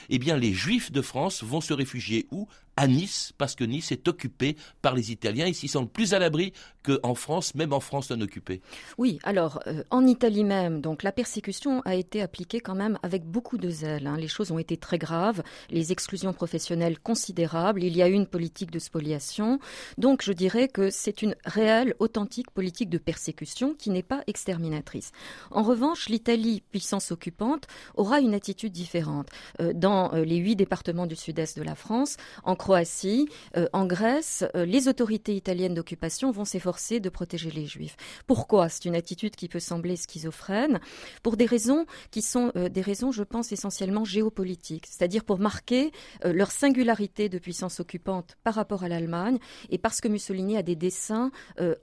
eh 0.08 0.18
bien 0.18 0.36
les 0.36 0.52
Juifs 0.52 0.92
de 0.92 1.02
France 1.02 1.42
vont 1.42 1.60
se 1.60 1.72
réfugier 1.72 2.26
où? 2.30 2.48
À 2.76 2.86
Nice, 2.86 3.32
parce 3.38 3.54
que 3.54 3.64
Nice 3.64 3.92
est 3.92 4.08
occupée 4.08 4.56
par 4.80 4.94
les 4.94 5.12
Italiens. 5.12 5.46
Ils 5.46 5.54
s'y 5.54 5.68
sentent 5.68 5.92
plus 5.92 6.14
à 6.14 6.18
l'abri 6.18 6.52
qu'en 6.82 7.14
France, 7.14 7.54
même 7.54 7.72
en 7.72 7.80
France 7.80 8.10
non 8.10 8.20
occupée. 8.20 8.60
Oui, 8.98 9.18
alors 9.22 9.60
euh, 9.66 9.84
en 9.90 10.06
Italie 10.06 10.44
même, 10.44 10.80
donc 10.80 11.02
la 11.02 11.12
persécution 11.12 11.80
a 11.84 11.94
été 11.94 12.22
appliquée 12.22 12.60
quand 12.60 12.74
même 12.74 12.98
avec 13.02 13.24
beaucoup 13.24 13.58
de 13.58 13.70
zèle. 13.70 14.06
Hein. 14.06 14.16
Les 14.16 14.28
choses 14.28 14.50
ont 14.50 14.58
été 14.58 14.76
très 14.76 14.98
graves, 14.98 15.42
les 15.70 15.92
exclusions 15.92 16.32
professionnelles 16.32 16.98
considérables. 16.98 17.84
Il 17.84 17.96
y 17.96 18.02
a 18.02 18.08
eu 18.08 18.12
une 18.12 18.26
politique 18.26 18.70
de 18.70 18.78
spoliation. 18.78 19.58
Donc 19.98 20.22
je 20.22 20.32
dirais 20.32 20.68
que 20.68 20.90
c'est 20.90 21.22
une 21.22 21.36
réelle, 21.44 21.94
authentique 21.98 22.50
politique 22.50 22.90
de 22.90 22.98
persécution 22.98 23.74
qui 23.74 23.90
n'est 23.90 24.02
pas 24.02 24.22
exterminatrice. 24.26 25.12
En 25.50 25.62
revanche, 25.62 26.08
l'Italie, 26.08 26.62
puissance 26.70 27.12
occupante, 27.12 27.66
aura 27.94 28.20
une 28.20 28.34
attitude 28.34 28.72
différente. 28.72 29.28
Euh, 29.60 29.72
dans 29.74 30.12
euh, 30.14 30.24
les 30.24 30.36
huit 30.36 30.56
départements 30.56 31.06
du 31.06 31.16
sud-est 31.16 31.58
de 31.58 31.62
la 31.62 31.74
France, 31.74 32.16
en 32.44 32.56
Croatie, 32.62 33.28
euh, 33.56 33.66
en 33.72 33.86
Grèce, 33.86 34.44
euh, 34.54 34.64
les 34.64 34.86
autorités 34.86 35.34
italiennes 35.34 35.74
d'occupation 35.74 36.30
vont 36.30 36.44
s'efforcer 36.44 37.00
de 37.00 37.08
protéger 37.08 37.50
les 37.50 37.66
juifs. 37.66 37.96
Pourquoi? 38.28 38.68
C'est 38.68 38.84
une 38.84 38.94
attitude 38.94 39.34
qui 39.34 39.48
peut 39.48 39.58
sembler 39.58 39.96
schizophrène, 39.96 40.78
pour 41.24 41.36
des 41.36 41.44
raisons 41.44 41.86
qui 42.12 42.22
sont 42.22 42.52
euh, 42.54 42.68
des 42.68 42.80
raisons, 42.80 43.10
je 43.10 43.24
pense, 43.24 43.50
essentiellement 43.50 44.04
géopolitiques, 44.04 44.86
c'est-à-dire 44.86 45.24
pour 45.24 45.40
marquer 45.40 45.90
leur 46.24 46.52
singularité 46.52 47.28
de 47.28 47.38
puissance 47.38 47.80
occupante 47.80 48.36
par 48.44 48.54
rapport 48.54 48.84
à 48.84 48.88
l'Allemagne, 48.88 49.38
et 49.70 49.78
parce 49.78 50.00
que 50.00 50.06
Mussolini 50.06 50.56
a 50.56 50.62
des 50.62 50.76
dessins 50.76 51.32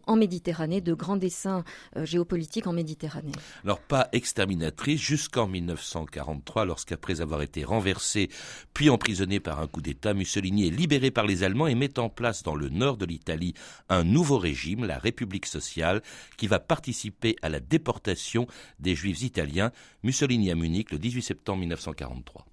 en 0.07 0.15
Méditerranée, 0.15 0.79
de 0.79 0.93
grands 0.93 1.17
dessins 1.17 1.63
géopolitiques 1.97 2.67
en 2.67 2.73
Méditerranée. 2.73 3.33
Alors 3.65 3.81
pas 3.81 4.07
exterminatrice 4.13 5.01
jusqu'en 5.01 5.47
1943, 5.47 6.65
lorsqu'après 6.65 7.19
avoir 7.19 7.41
été 7.41 7.65
renversé 7.65 8.29
puis 8.73 8.89
emprisonné 8.89 9.39
par 9.39 9.59
un 9.59 9.67
coup 9.67 9.81
d'État, 9.81 10.13
Mussolini 10.13 10.68
libéré 10.69 11.11
par 11.11 11.25
les 11.25 11.43
Allemands 11.43 11.67
et 11.67 11.75
met 11.75 11.99
en 11.99 12.09
place 12.09 12.43
dans 12.43 12.55
le 12.55 12.69
nord 12.69 12.97
de 12.97 13.05
l'Italie 13.05 13.53
un 13.89 14.03
nouveau 14.03 14.37
régime, 14.37 14.85
la 14.85 14.97
République 14.97 15.45
sociale, 15.45 16.01
qui 16.37 16.47
va 16.47 16.59
participer 16.59 17.35
à 17.41 17.49
la 17.49 17.59
déportation 17.59 18.47
des 18.79 18.95
Juifs 18.95 19.21
italiens. 19.23 19.71
Mussolini 20.03 20.51
à 20.51 20.55
Munich 20.55 20.91
le 20.91 20.99
18 20.99 21.21
septembre 21.21 21.59
1943. 21.59 22.45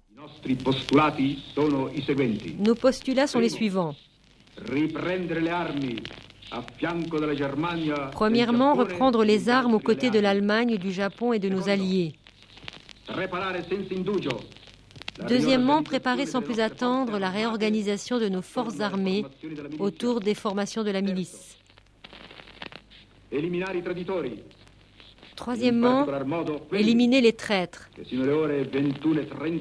Nos 2.59 2.75
postulats 2.75 3.27
sont 3.27 3.39
les 3.39 3.49
suivants. 3.49 3.95
Premièrement, 8.11 8.73
reprendre 8.73 9.23
les 9.23 9.49
armes 9.49 9.73
aux 9.73 9.79
côtés 9.79 10.09
de 10.09 10.19
l'Allemagne, 10.19 10.77
du 10.77 10.91
Japon 10.91 11.33
et 11.33 11.39
de 11.39 11.49
nos 11.49 11.69
alliés. 11.69 12.13
Deuxièmement, 15.27 15.83
préparer 15.83 16.25
sans 16.25 16.41
plus 16.41 16.59
attendre 16.59 17.17
la 17.19 17.29
réorganisation 17.29 18.19
de 18.19 18.29
nos 18.29 18.41
forces 18.41 18.79
armées 18.79 19.25
autour 19.79 20.19
des 20.19 20.35
formations 20.35 20.83
de 20.83 20.91
la 20.91 21.01
milice. 21.01 21.57
Troisièmement, 25.35 26.07
éliminer 26.73 27.21
les 27.21 27.33
traîtres, 27.33 27.89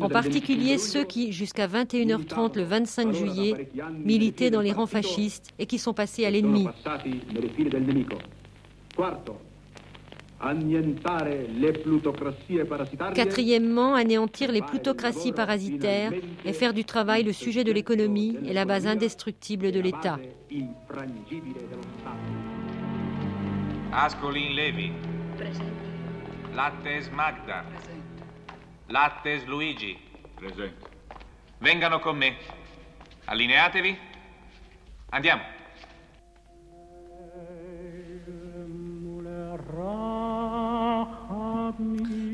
en 0.01 0.09
particulier 0.09 0.79
ceux 0.79 1.05
qui, 1.05 1.33
jusqu'à 1.33 1.67
21h30 1.69 2.57
le 2.57 2.63
25 2.65 3.13
juillet, 3.13 3.69
militaient 3.93 4.51
dans 4.51 4.63
les 4.63 4.73
rangs 4.73 4.87
fascistes 4.87 5.53
et 5.59 5.67
qui 5.67 5.79
sont 5.79 5.93
passés 5.93 6.25
à 6.25 6.31
l'ennemi. 6.31 6.67
Quatrièmement, 13.15 13.95
anéantir 13.95 14.53
les 14.53 14.61
plutocraties 14.61 15.33
parasitaires 15.33 16.13
et 16.45 16.53
faire 16.53 16.75
du 16.75 16.85
travail 16.85 17.23
le 17.25 17.33
sujet 17.33 17.65
de 17.65 17.73
l'économie 17.73 18.37
et 18.45 18.53
la 18.53 18.65
base 18.67 18.87
indestructible 18.87 19.73
de 19.73 19.81
l'État. 19.81 20.19
Ascolin 23.93 24.55
Levi. 24.55 24.93
Lattes 26.55 27.11
Magda. 27.15 27.65
Lattes 28.91 29.47
Luigi. 29.49 29.97
Presente. 30.37 30.91
Vengano 31.61 31.99
con 32.01 32.19
me. 32.19 32.37
Allineatevi. 33.27 33.97
Andiamo. 35.13 35.56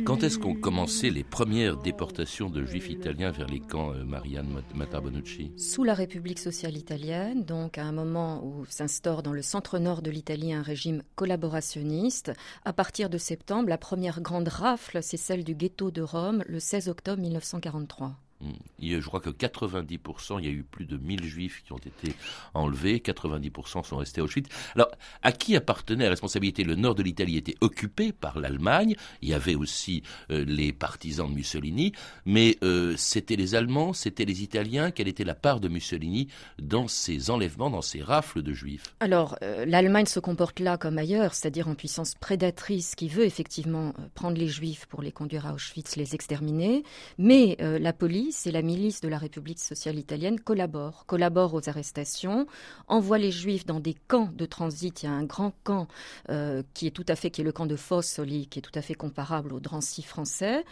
Quand 0.05 0.23
est-ce 0.23 0.39
qu'ont 0.39 0.55
commencé 0.55 1.11
les 1.11 1.25
premières 1.25 1.77
déportations 1.77 2.51
de 2.51 2.65
juifs 2.65 2.91
italiens 2.91 3.31
vers 3.31 3.49
les 3.49 3.61
camps 3.61 3.93
euh, 3.93 4.05
Marianne 4.05 4.63
Matarbonucci 4.75 5.53
Sous 5.57 5.85
la 5.85 5.95
République 5.95 6.39
sociale 6.39 6.77
italienne, 6.77 7.45
donc 7.45 7.79
à 7.79 7.85
un 7.85 7.93
moment 7.93 8.45
où 8.45 8.65
s'instaure 8.67 9.23
dans 9.23 9.33
le 9.33 9.43
centre-nord 9.43 10.03
de 10.03 10.11
l'Italie 10.11 10.53
un 10.53 10.63
régime 10.63 11.03
collaborationniste. 11.17 12.33
À 12.65 12.73
partir 12.73 13.11
de 13.11 13.19
septembre, 13.19 13.69
la 13.69 13.79
première 13.79 14.21
grande 14.21 14.49
rafle, 14.49 15.03
c'est 15.03 15.17
celle 15.17 15.45
du 15.45 15.55
ghetto 15.55 15.91
de 15.91 16.03
Rome, 16.03 16.45
le 16.47 16.61
16 16.61 16.89
octobre 16.89 17.21
1943 17.21 18.17
je 18.81 19.07
crois 19.07 19.21
que 19.21 19.31
90%, 19.31 20.39
il 20.39 20.45
y 20.45 20.49
a 20.49 20.53
eu 20.53 20.63
plus 20.63 20.85
de 20.85 20.97
1000 20.97 21.25
juifs 21.25 21.63
qui 21.65 21.73
ont 21.73 21.79
été 21.79 22.15
enlevés, 22.55 22.99
90% 22.99 23.85
sont 23.85 23.97
restés 23.97 24.21
à 24.21 24.25
Auschwitz. 24.25 24.49
Alors, 24.75 24.89
à 25.23 25.33
qui 25.33 25.57
appartenait 25.57 26.05
la 26.05 26.11
responsabilité? 26.11 26.65
Le 26.65 26.75
nord 26.75 26.95
de 26.95 27.03
l'Italie 27.03 27.37
était 27.37 27.57
occupé 27.61 28.13
par 28.13 28.39
l'Allemagne, 28.39 28.97
il 29.21 29.29
y 29.29 29.35
avait 29.35 29.55
aussi 29.55 30.03
euh, 30.31 30.45
les 30.45 30.73
partisans 30.73 31.29
de 31.29 31.35
Mussolini, 31.35 31.93
mais 32.25 32.57
euh, 32.63 32.95
c'était 32.97 33.37
les 33.37 33.55
Allemands, 33.55 33.93
c'était 33.93 34.25
les 34.25 34.43
Italiens, 34.43 34.91
quelle 34.91 35.09
était 35.09 35.25
la 35.25 35.35
part 35.35 35.61
de 35.61 35.69
Mussolini 35.69 36.29
dans 36.61 36.89
ces 36.89 37.31
enlèvements, 37.31 37.71
dans 37.71 37.83
ces 37.83 38.03
rafles 38.03 38.43
de 38.43 38.53
juifs? 38.53 38.95
Alors, 39.01 39.37
euh, 39.43 39.65
l'Allemagne 39.67 40.07
se 40.07 40.21
comporte 40.21 40.61
là 40.61 40.77
comme 40.77 40.99
ailleurs, 40.99 41.35
c'est-à-dire 41.35 41.69
en 41.69 41.75
puissance 41.75 42.15
prédatrice 42.15 42.95
qui 42.95 43.09
veut 43.09 43.25
effectivement 43.25 43.95
prendre 44.15 44.39
les 44.39 44.49
juifs 44.49 44.87
pour 44.87 45.03
les 45.03 45.13
conduire 45.13 45.47
à 45.47 45.55
Auschwitz, 45.55 45.97
les 45.97 46.15
exterminer, 46.15 46.83
mais 47.19 47.57
la 47.59 47.93
police 47.93 48.32
et 48.47 48.51
la 48.51 48.63
milice 48.63 49.01
de 49.01 49.09
la 49.09 49.19
République 49.19 49.61
sociale 49.61 49.99
italienne 49.99 50.41
collaborent, 50.41 51.05
collaborent 51.07 51.55
aux 51.55 51.69
arrestations, 51.69 52.47
envoient 52.89 53.19
les 53.19 53.31
juifs 53.31 53.67
dans 53.67 53.79
des 53.79 53.95
camps 53.95 54.31
de 54.35 54.47
transit. 54.47 55.03
Il 55.03 55.07
y 55.07 55.09
a 55.09 55.13
un 55.13 55.25
grand 55.25 55.53
camp 55.65 55.87
euh, 56.31 56.63
qui 56.73 56.87
est 56.87 56.91
tout 56.91 57.05
à 57.09 57.15
fait, 57.15 57.31
qui 57.31 57.43
est 57.43 57.45
le 57.45 57.53
camp 57.53 57.67
de 57.67 57.77
Fossoli, 57.77 58.47
qui 58.47 58.59
est 58.59 58.63
tout 58.63 58.77
à 58.77 58.83
fait 58.83 58.95
comparable 58.95 59.53
au 59.53 59.61
Drancy 59.61 60.03
français. 60.03 60.65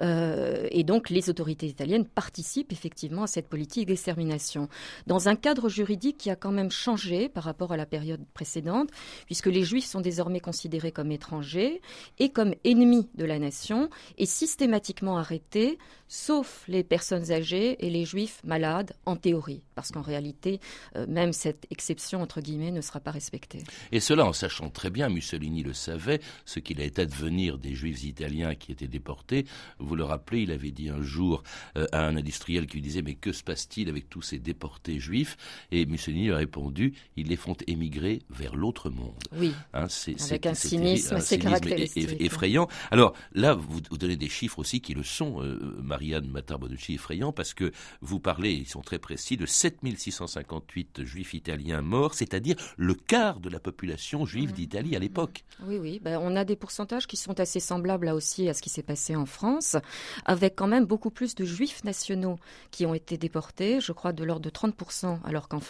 Euh, 0.00 0.68
et 0.70 0.84
donc 0.84 1.10
les 1.10 1.28
autorités 1.28 1.66
italiennes 1.66 2.04
participent 2.04 2.72
effectivement 2.72 3.24
à 3.24 3.26
cette 3.26 3.48
politique 3.48 3.86
d'extermination. 3.86 4.68
Dans 5.06 5.28
un 5.28 5.34
cadre 5.34 5.68
juridique 5.68 6.18
qui 6.18 6.30
a 6.30 6.36
quand 6.36 6.52
même 6.52 6.70
changé 6.70 7.28
par 7.28 7.44
rapport 7.44 7.72
à 7.72 7.76
la 7.76 7.86
période 7.86 8.24
précédente, 8.32 8.90
puisque 9.26 9.46
les 9.46 9.64
juifs 9.64 9.86
sont 9.86 10.00
désormais 10.00 10.40
considérés 10.40 10.92
comme 10.92 11.10
étrangers 11.10 11.80
et 12.18 12.30
comme 12.30 12.54
ennemis 12.64 13.08
de 13.14 13.24
la 13.24 13.38
nation 13.38 13.88
et 14.18 14.26
systématiquement 14.26 15.18
arrêtés, 15.18 15.78
sauf 16.06 16.64
les 16.68 16.82
personnes 16.82 17.07
personnes 17.08 17.32
âgées 17.32 17.86
et 17.86 17.88
les 17.88 18.04
juifs 18.04 18.42
malades, 18.44 18.92
en 19.06 19.16
théorie, 19.16 19.62
parce 19.74 19.90
qu'en 19.92 20.02
réalité, 20.02 20.60
euh, 20.94 21.06
même 21.08 21.32
cette 21.32 21.66
exception, 21.70 22.20
entre 22.20 22.42
guillemets, 22.42 22.70
ne 22.70 22.82
sera 22.82 23.00
pas 23.00 23.10
respectée. 23.10 23.62
Et 23.92 24.00
cela 24.00 24.26
en 24.26 24.34
sachant 24.34 24.68
très 24.68 24.90
bien, 24.90 25.08
Mussolini 25.08 25.62
le 25.62 25.72
savait, 25.72 26.20
ce 26.44 26.60
qu'il 26.60 26.80
allait 26.80 27.00
advenir 27.00 27.56
des 27.56 27.74
juifs 27.74 28.04
italiens 28.04 28.54
qui 28.54 28.72
étaient 28.72 28.88
déportés. 28.88 29.46
Vous 29.78 29.96
le 29.96 30.04
rappelez, 30.04 30.42
il 30.42 30.50
avait 30.50 30.70
dit 30.70 30.90
un 30.90 31.00
jour 31.00 31.42
euh, 31.78 31.86
à 31.92 32.04
un 32.06 32.14
industriel 32.14 32.66
qui 32.66 32.74
lui 32.74 32.82
disait 32.82 33.00
Mais 33.00 33.14
que 33.14 33.32
se 33.32 33.42
passe-t-il 33.42 33.88
avec 33.88 34.10
tous 34.10 34.22
ces 34.22 34.38
déportés 34.38 34.98
juifs? 34.98 35.38
Et 35.70 35.86
Mussolini 35.86 36.24
lui 36.26 36.32
a 36.32 36.36
répondu 36.36 36.92
Ils 37.16 37.28
les 37.28 37.36
font 37.36 37.56
émigrer 37.66 38.20
vers 38.28 38.54
l'autre 38.54 38.90
monde. 38.90 39.16
Oui. 39.32 39.54
Hein, 39.72 39.86
avec 40.30 40.44
un 40.44 40.54
cynisme 40.54 41.16
assez 41.16 41.38
caractéristique. 41.38 42.20
effrayant. 42.20 42.68
Alors 42.90 43.14
là, 43.32 43.54
vous, 43.54 43.80
donnez 43.96 44.16
des 44.16 44.28
chiffres 44.28 44.58
aussi 44.58 44.82
qui 44.82 44.92
le 44.92 45.02
sont, 45.02 45.42
euh, 45.42 45.78
Marianne 45.82 46.28
Matarbonucci, 46.28 46.97
effrayants, 46.98 47.32
parce 47.32 47.54
que 47.54 47.70
vous 48.00 48.18
parlez, 48.18 48.52
ils 48.52 48.68
sont 48.68 48.82
très 48.82 48.98
précis, 48.98 49.36
de 49.36 49.46
7658 49.46 51.04
juifs 51.04 51.32
italiens 51.32 51.80
morts, 51.80 52.14
c'est-à-dire 52.14 52.56
le 52.76 52.94
quart 52.94 53.38
de 53.38 53.48
la 53.48 53.60
population 53.60 54.26
juive 54.26 54.52
d'Italie 54.52 54.96
à 54.96 54.98
l'époque. 54.98 55.44
Oui, 55.64 55.78
oui. 55.78 56.00
Ben, 56.02 56.18
on 56.20 56.34
a 56.34 56.44
des 56.44 56.56
pourcentages 56.56 57.06
qui 57.06 57.16
sont 57.16 57.38
assez 57.38 57.60
semblables 57.60 58.06
là 58.06 58.14
aussi 58.14 58.48
à 58.48 58.54
ce 58.54 58.62
qui 58.62 58.68
s'est 58.68 58.82
passé 58.82 59.14
en 59.14 59.26
France, 59.26 59.76
avec 60.24 60.56
quand 60.56 60.66
même 60.66 60.84
beaucoup 60.84 61.10
plus 61.10 61.34
de 61.34 61.44
juifs 61.44 61.84
nationaux 61.84 62.36
qui 62.70 62.84
ont 62.84 62.94
été 62.94 63.16
déportés, 63.16 63.80
je 63.80 63.92
crois 63.92 64.12
de 64.12 64.24
l'ordre 64.24 64.44
de 64.44 64.50
30%, 64.50 65.18
alors 65.24 65.48
qu'en 65.48 65.60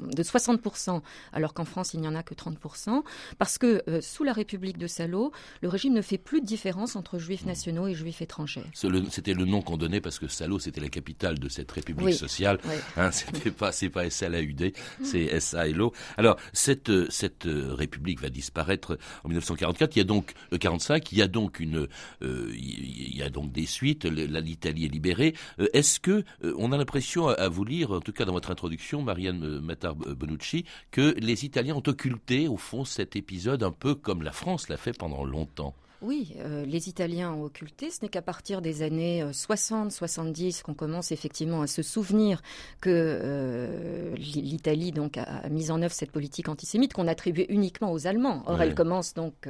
de 0.00 0.22
60%, 0.22 1.00
alors 1.32 1.54
qu'en 1.54 1.64
France 1.64 1.94
il 1.94 2.00
n'y 2.00 2.08
en 2.08 2.14
a 2.14 2.22
que 2.22 2.34
30%, 2.34 3.02
parce 3.38 3.58
que 3.58 3.82
euh, 3.88 4.00
sous 4.00 4.24
la 4.24 4.32
République 4.32 4.78
de 4.78 4.86
Salo, 4.86 5.32
le 5.60 5.68
régime 5.68 5.92
ne 5.92 6.02
fait 6.02 6.18
plus 6.18 6.40
de 6.40 6.46
différence 6.46 6.96
entre 6.96 7.18
juifs 7.18 7.44
nationaux 7.44 7.86
et 7.86 7.94
juifs 7.94 8.22
étrangers. 8.22 8.64
C'était 9.10 9.34
le 9.34 9.44
nom 9.44 9.62
qu'on 9.62 9.76
donnait 9.76 10.00
parce 10.00 10.18
que 10.18 10.28
Salo 10.28 10.51
c'était 10.58 10.80
la 10.80 10.88
capitale 10.88 11.38
de 11.38 11.48
cette 11.48 11.70
République 11.70 12.14
sociale. 12.14 12.58
Hein, 12.96 13.10
c'était 13.12 13.50
pas 13.50 13.72
c'est 13.72 13.88
pas 13.88 14.08
SLAUD, 14.08 14.72
c'est 15.02 15.40
SALO. 15.40 15.92
Alors 16.16 16.36
cette 16.52 17.10
cette 17.10 17.46
euh, 17.46 17.74
République 17.74 18.20
va 18.20 18.28
disparaître 18.28 18.98
en 19.24 19.28
1944. 19.28 19.96
Il 19.96 19.98
y 19.98 20.02
a 20.02 20.04
donc 20.04 20.34
45. 20.58 21.02
Euh, 21.02 21.08
il 21.12 21.18
y 21.18 21.22
a 21.22 21.28
donc 21.28 21.60
une 21.60 21.88
il 22.22 23.16
y 23.16 23.22
a 23.22 23.30
donc 23.30 23.52
des 23.52 23.66
suites. 23.66 24.04
L'Italie 24.04 24.86
est 24.86 24.88
libérée. 24.88 25.34
Est-ce 25.72 26.00
que 26.00 26.24
on 26.56 26.72
a 26.72 26.76
l'impression 26.76 27.28
à, 27.28 27.48
vous 27.48 27.64
lire, 27.64 27.92
en 27.92 28.00
tout 28.00 28.12
cas 28.12 28.24
dans 28.24 28.32
votre 28.32 28.50
introduction, 28.50 29.02
Marianne 29.02 29.60
Matar 29.60 29.94
Bonucci, 29.94 30.64
que 30.90 31.14
les 31.18 31.44
Italiens 31.44 31.76
ont 31.76 31.82
occulté 31.86 32.48
au 32.48 32.56
fond 32.56 32.84
cet 32.84 33.16
épisode 33.16 33.62
un 33.62 33.72
peu 33.72 33.94
comme 33.94 34.22
la 34.22 34.32
France 34.32 34.68
l'a 34.68 34.76
fait 34.76 34.96
pendant 34.96 35.24
longtemps? 35.24 35.74
Oui, 36.02 36.34
euh, 36.40 36.64
les 36.64 36.88
Italiens 36.88 37.32
ont 37.32 37.44
occulté. 37.44 37.90
Ce 37.90 37.98
n'est 38.02 38.08
qu'à 38.08 38.22
partir 38.22 38.60
des 38.60 38.82
années 38.82 39.24
60-70 39.24 40.58
euh, 40.58 40.62
qu'on 40.64 40.74
commence 40.74 41.12
effectivement 41.12 41.62
à 41.62 41.68
se 41.68 41.82
souvenir 41.82 42.42
que 42.80 42.90
euh, 42.90 44.14
l'Italie 44.16 44.90
donc 44.90 45.16
a, 45.16 45.48
mis 45.48 45.70
en 45.70 45.80
œuvre 45.80 45.94
cette 45.94 46.10
politique 46.10 46.48
antisémite 46.48 46.92
qu'on 46.92 47.06
attribuait 47.06 47.46
uniquement 47.50 47.92
aux 47.92 48.08
Allemands. 48.08 48.42
Or, 48.46 48.60
elle 48.60 48.74
commence 48.74 49.14
donc 49.14 49.48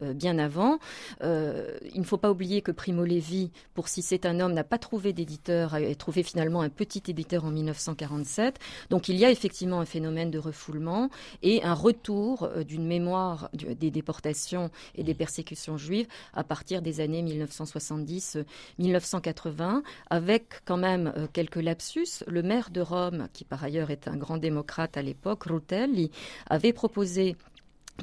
bien 0.00 0.38
avant. 0.38 0.78
il 1.22 2.00
ne 2.00 2.04
faut 2.04 2.16
pas 2.16 2.30
oublier 2.30 2.62
que 2.62 2.72
Primo 2.72 3.04
Levi, 3.04 3.50
pour 3.74 3.88
si 3.88 4.00
c'est 4.02 4.24
un 4.24 4.40
homme, 4.40 4.52
n'a 4.52 4.64
pas 4.64 4.78
trouvé 4.78 5.12
d'éditeur, 5.12 5.74
a 5.74 5.94
trouvé 5.94 6.22
finalement 6.22 6.62
un 6.62 6.70
petit 6.70 7.02
éditeur 7.08 7.44
en 7.44 7.50
1947. 7.50 8.58
Donc, 8.88 9.08
il 9.08 9.16
y 9.16 9.24
a 9.24 9.30
effectivement 9.30 9.80
un 9.80 9.84
phénomène 9.84 10.30
de 10.30 10.38
refoulement 10.38 11.10
et 11.42 11.62
un 11.62 11.74
retour 11.74 12.48
d'une 12.66 12.86
mémoire 12.86 13.50
des 13.52 13.90
déportations 13.90 14.70
et 14.94 15.02
des 15.02 15.14
persécutions 15.14 15.76
juives 15.76 15.89
à 16.34 16.44
partir 16.44 16.82
des 16.82 17.00
années 17.00 17.22
1970-1980, 17.22 19.82
avec 20.08 20.60
quand 20.64 20.76
même 20.76 21.12
euh, 21.16 21.26
quelques 21.32 21.56
lapsus. 21.56 22.22
Le 22.26 22.42
maire 22.42 22.70
de 22.70 22.80
Rome, 22.80 23.28
qui 23.32 23.44
par 23.44 23.64
ailleurs 23.64 23.90
est 23.90 24.06
un 24.08 24.16
grand 24.16 24.38
démocrate 24.38 24.96
à 24.96 25.02
l'époque, 25.02 25.44
Rutelli, 25.44 26.10
avait 26.48 26.72
proposé 26.72 27.36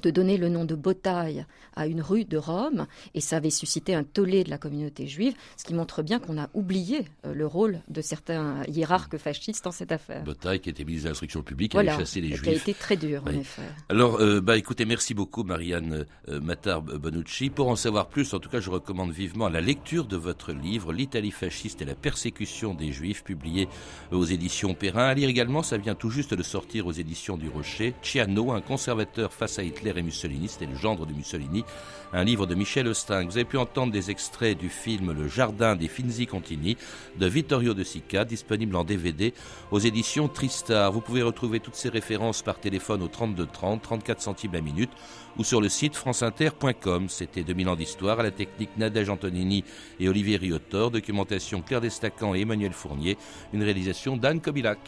de 0.01 0.12
donner 0.12 0.38
le 0.38 0.49
nom 0.49 0.65
de 0.65 0.75
Botaille 0.75 1.45
à 1.75 1.88
une 1.88 2.01
rue 2.01 2.25
de 2.25 2.38
Rome, 2.38 2.88
et 3.13 3.21
ça 3.21 3.38
avait 3.38 3.49
suscité 3.49 3.93
un 3.93 4.03
tollé 4.03 4.43
de 4.43 4.49
la 4.49 4.57
communauté 4.57 5.07
juive, 5.07 5.33
ce 5.57 5.63
qui 5.63 5.73
montre 5.73 6.01
bien 6.01 6.19
qu'on 6.19 6.38
a 6.39 6.49
oublié 6.53 7.05
euh, 7.25 7.33
le 7.33 7.45
rôle 7.45 7.79
de 7.88 8.01
certains 8.01 8.63
hiérarques 8.67 9.17
fascistes 9.17 9.63
dans 9.63 9.71
cette 9.71 9.91
affaire. 9.91 10.23
Botaille, 10.23 10.60
qui 10.60 10.69
était 10.69 10.83
ministre 10.83 11.05
de 11.05 11.10
l'instruction 11.10 11.43
publique, 11.43 11.73
voilà, 11.73 11.93
avait 11.93 12.03
chassé 12.03 12.21
les 12.21 12.29
juifs. 12.29 12.41
Qui 12.41 12.49
a 12.49 12.53
été 12.53 12.73
très 12.73 12.97
dur, 12.97 13.23
en 13.25 13.31
effet. 13.31 13.62
Alors, 13.89 14.19
euh, 14.19 14.41
bah, 14.41 14.57
écoutez, 14.57 14.86
merci 14.86 15.13
beaucoup, 15.13 15.43
Marianne 15.43 16.05
euh, 16.29 16.39
Matar 16.39 16.81
Bonucci. 16.81 17.49
Pour 17.49 17.69
en 17.69 17.75
savoir 17.75 18.07
plus, 18.07 18.33
en 18.33 18.39
tout 18.39 18.49
cas, 18.49 18.60
je 18.60 18.69
recommande 18.69 19.12
vivement 19.12 19.49
la 19.49 19.62
lecture 19.62 20.05
de 20.05 20.17
votre 20.17 20.51
livre, 20.51 20.93
L'Italie 20.93 21.31
fasciste 21.31 21.81
et 21.81 21.86
la 21.86 21.95
persécution 21.95 22.73
des 22.73 22.91
juifs, 22.91 23.23
publié 23.23 23.67
aux 24.12 24.25
éditions 24.25 24.73
Perrin. 24.73 25.05
À 25.05 25.13
lire 25.13 25.29
également, 25.29 25.63
ça 25.63 25.77
vient 25.77 25.95
tout 25.95 26.10
juste 26.10 26.33
de 26.33 26.43
sortir 26.43 26.88
aux 26.88 26.91
éditions 26.91 27.38
du 27.38 27.49
Rocher, 27.49 27.93
Ciano, 28.01 28.51
un 28.51 28.62
conservateur 28.62 29.33
face 29.33 29.60
à 29.60 29.63
Et 29.95 30.02
Mussolini, 30.02 30.50
c'était 30.50 30.65
le 30.65 30.76
gendre 30.76 31.06
de 31.06 31.13
Mussolini, 31.13 31.63
un 32.12 32.26
livre 32.26 32.45
de 32.45 32.56
Michel 32.56 32.88
Ostin. 32.88 33.23
Vous 33.23 33.38
avez 33.38 33.45
pu 33.45 33.58
entendre 33.58 33.93
des 33.93 34.12
extraits 34.12 34.58
du 34.58 34.67
film 34.67 35.13
Le 35.13 35.30
Jardin 35.30 35.78
des 35.78 35.88
Finzi 35.88 36.28
Contini 36.28 36.76
de 37.17 37.26
Vittorio 37.26 37.73
De 37.73 37.84
Sica, 37.84 38.26
disponible 38.26 38.76
en 38.76 38.84
DVD 38.84 39.34
aux 39.71 39.80
éditions 39.80 40.28
Tristar. 40.28 40.91
Vous 40.91 41.00
pouvez 41.00 41.21
retrouver 41.21 41.62
toutes 41.62 41.76
ces 41.76 41.88
références 41.88 42.41
par 42.41 42.60
téléphone 42.60 43.02
au 43.02 43.08
32 43.08 43.45
30, 43.45 43.82
34 43.82 44.21
centimes 44.21 44.54
la 44.54 44.62
minute 44.62 44.91
ou 45.38 45.45
sur 45.45 45.62
le 45.62 45.69
site 45.69 45.95
franceinter.com. 45.95 47.08
C'était 47.08 47.43
2000 47.43 47.69
ans 47.69 47.76
d'histoire 47.76 48.19
à 48.19 48.23
la 48.23 48.32
technique 48.32 48.76
Nadège 48.78 49.10
Antonini 49.10 49.63
et 50.02 50.10
Olivier 50.10 50.36
Riotor, 50.36 50.91
documentation 50.91 51.62
Claire 51.62 51.82
Destacan 51.82 52.36
et 52.36 52.41
Emmanuel 52.41 52.73
Fournier, 52.73 53.17
une 53.54 53.63
réalisation 53.63 54.17
d'Anne 54.17 54.41
Kobilac. 54.41 54.80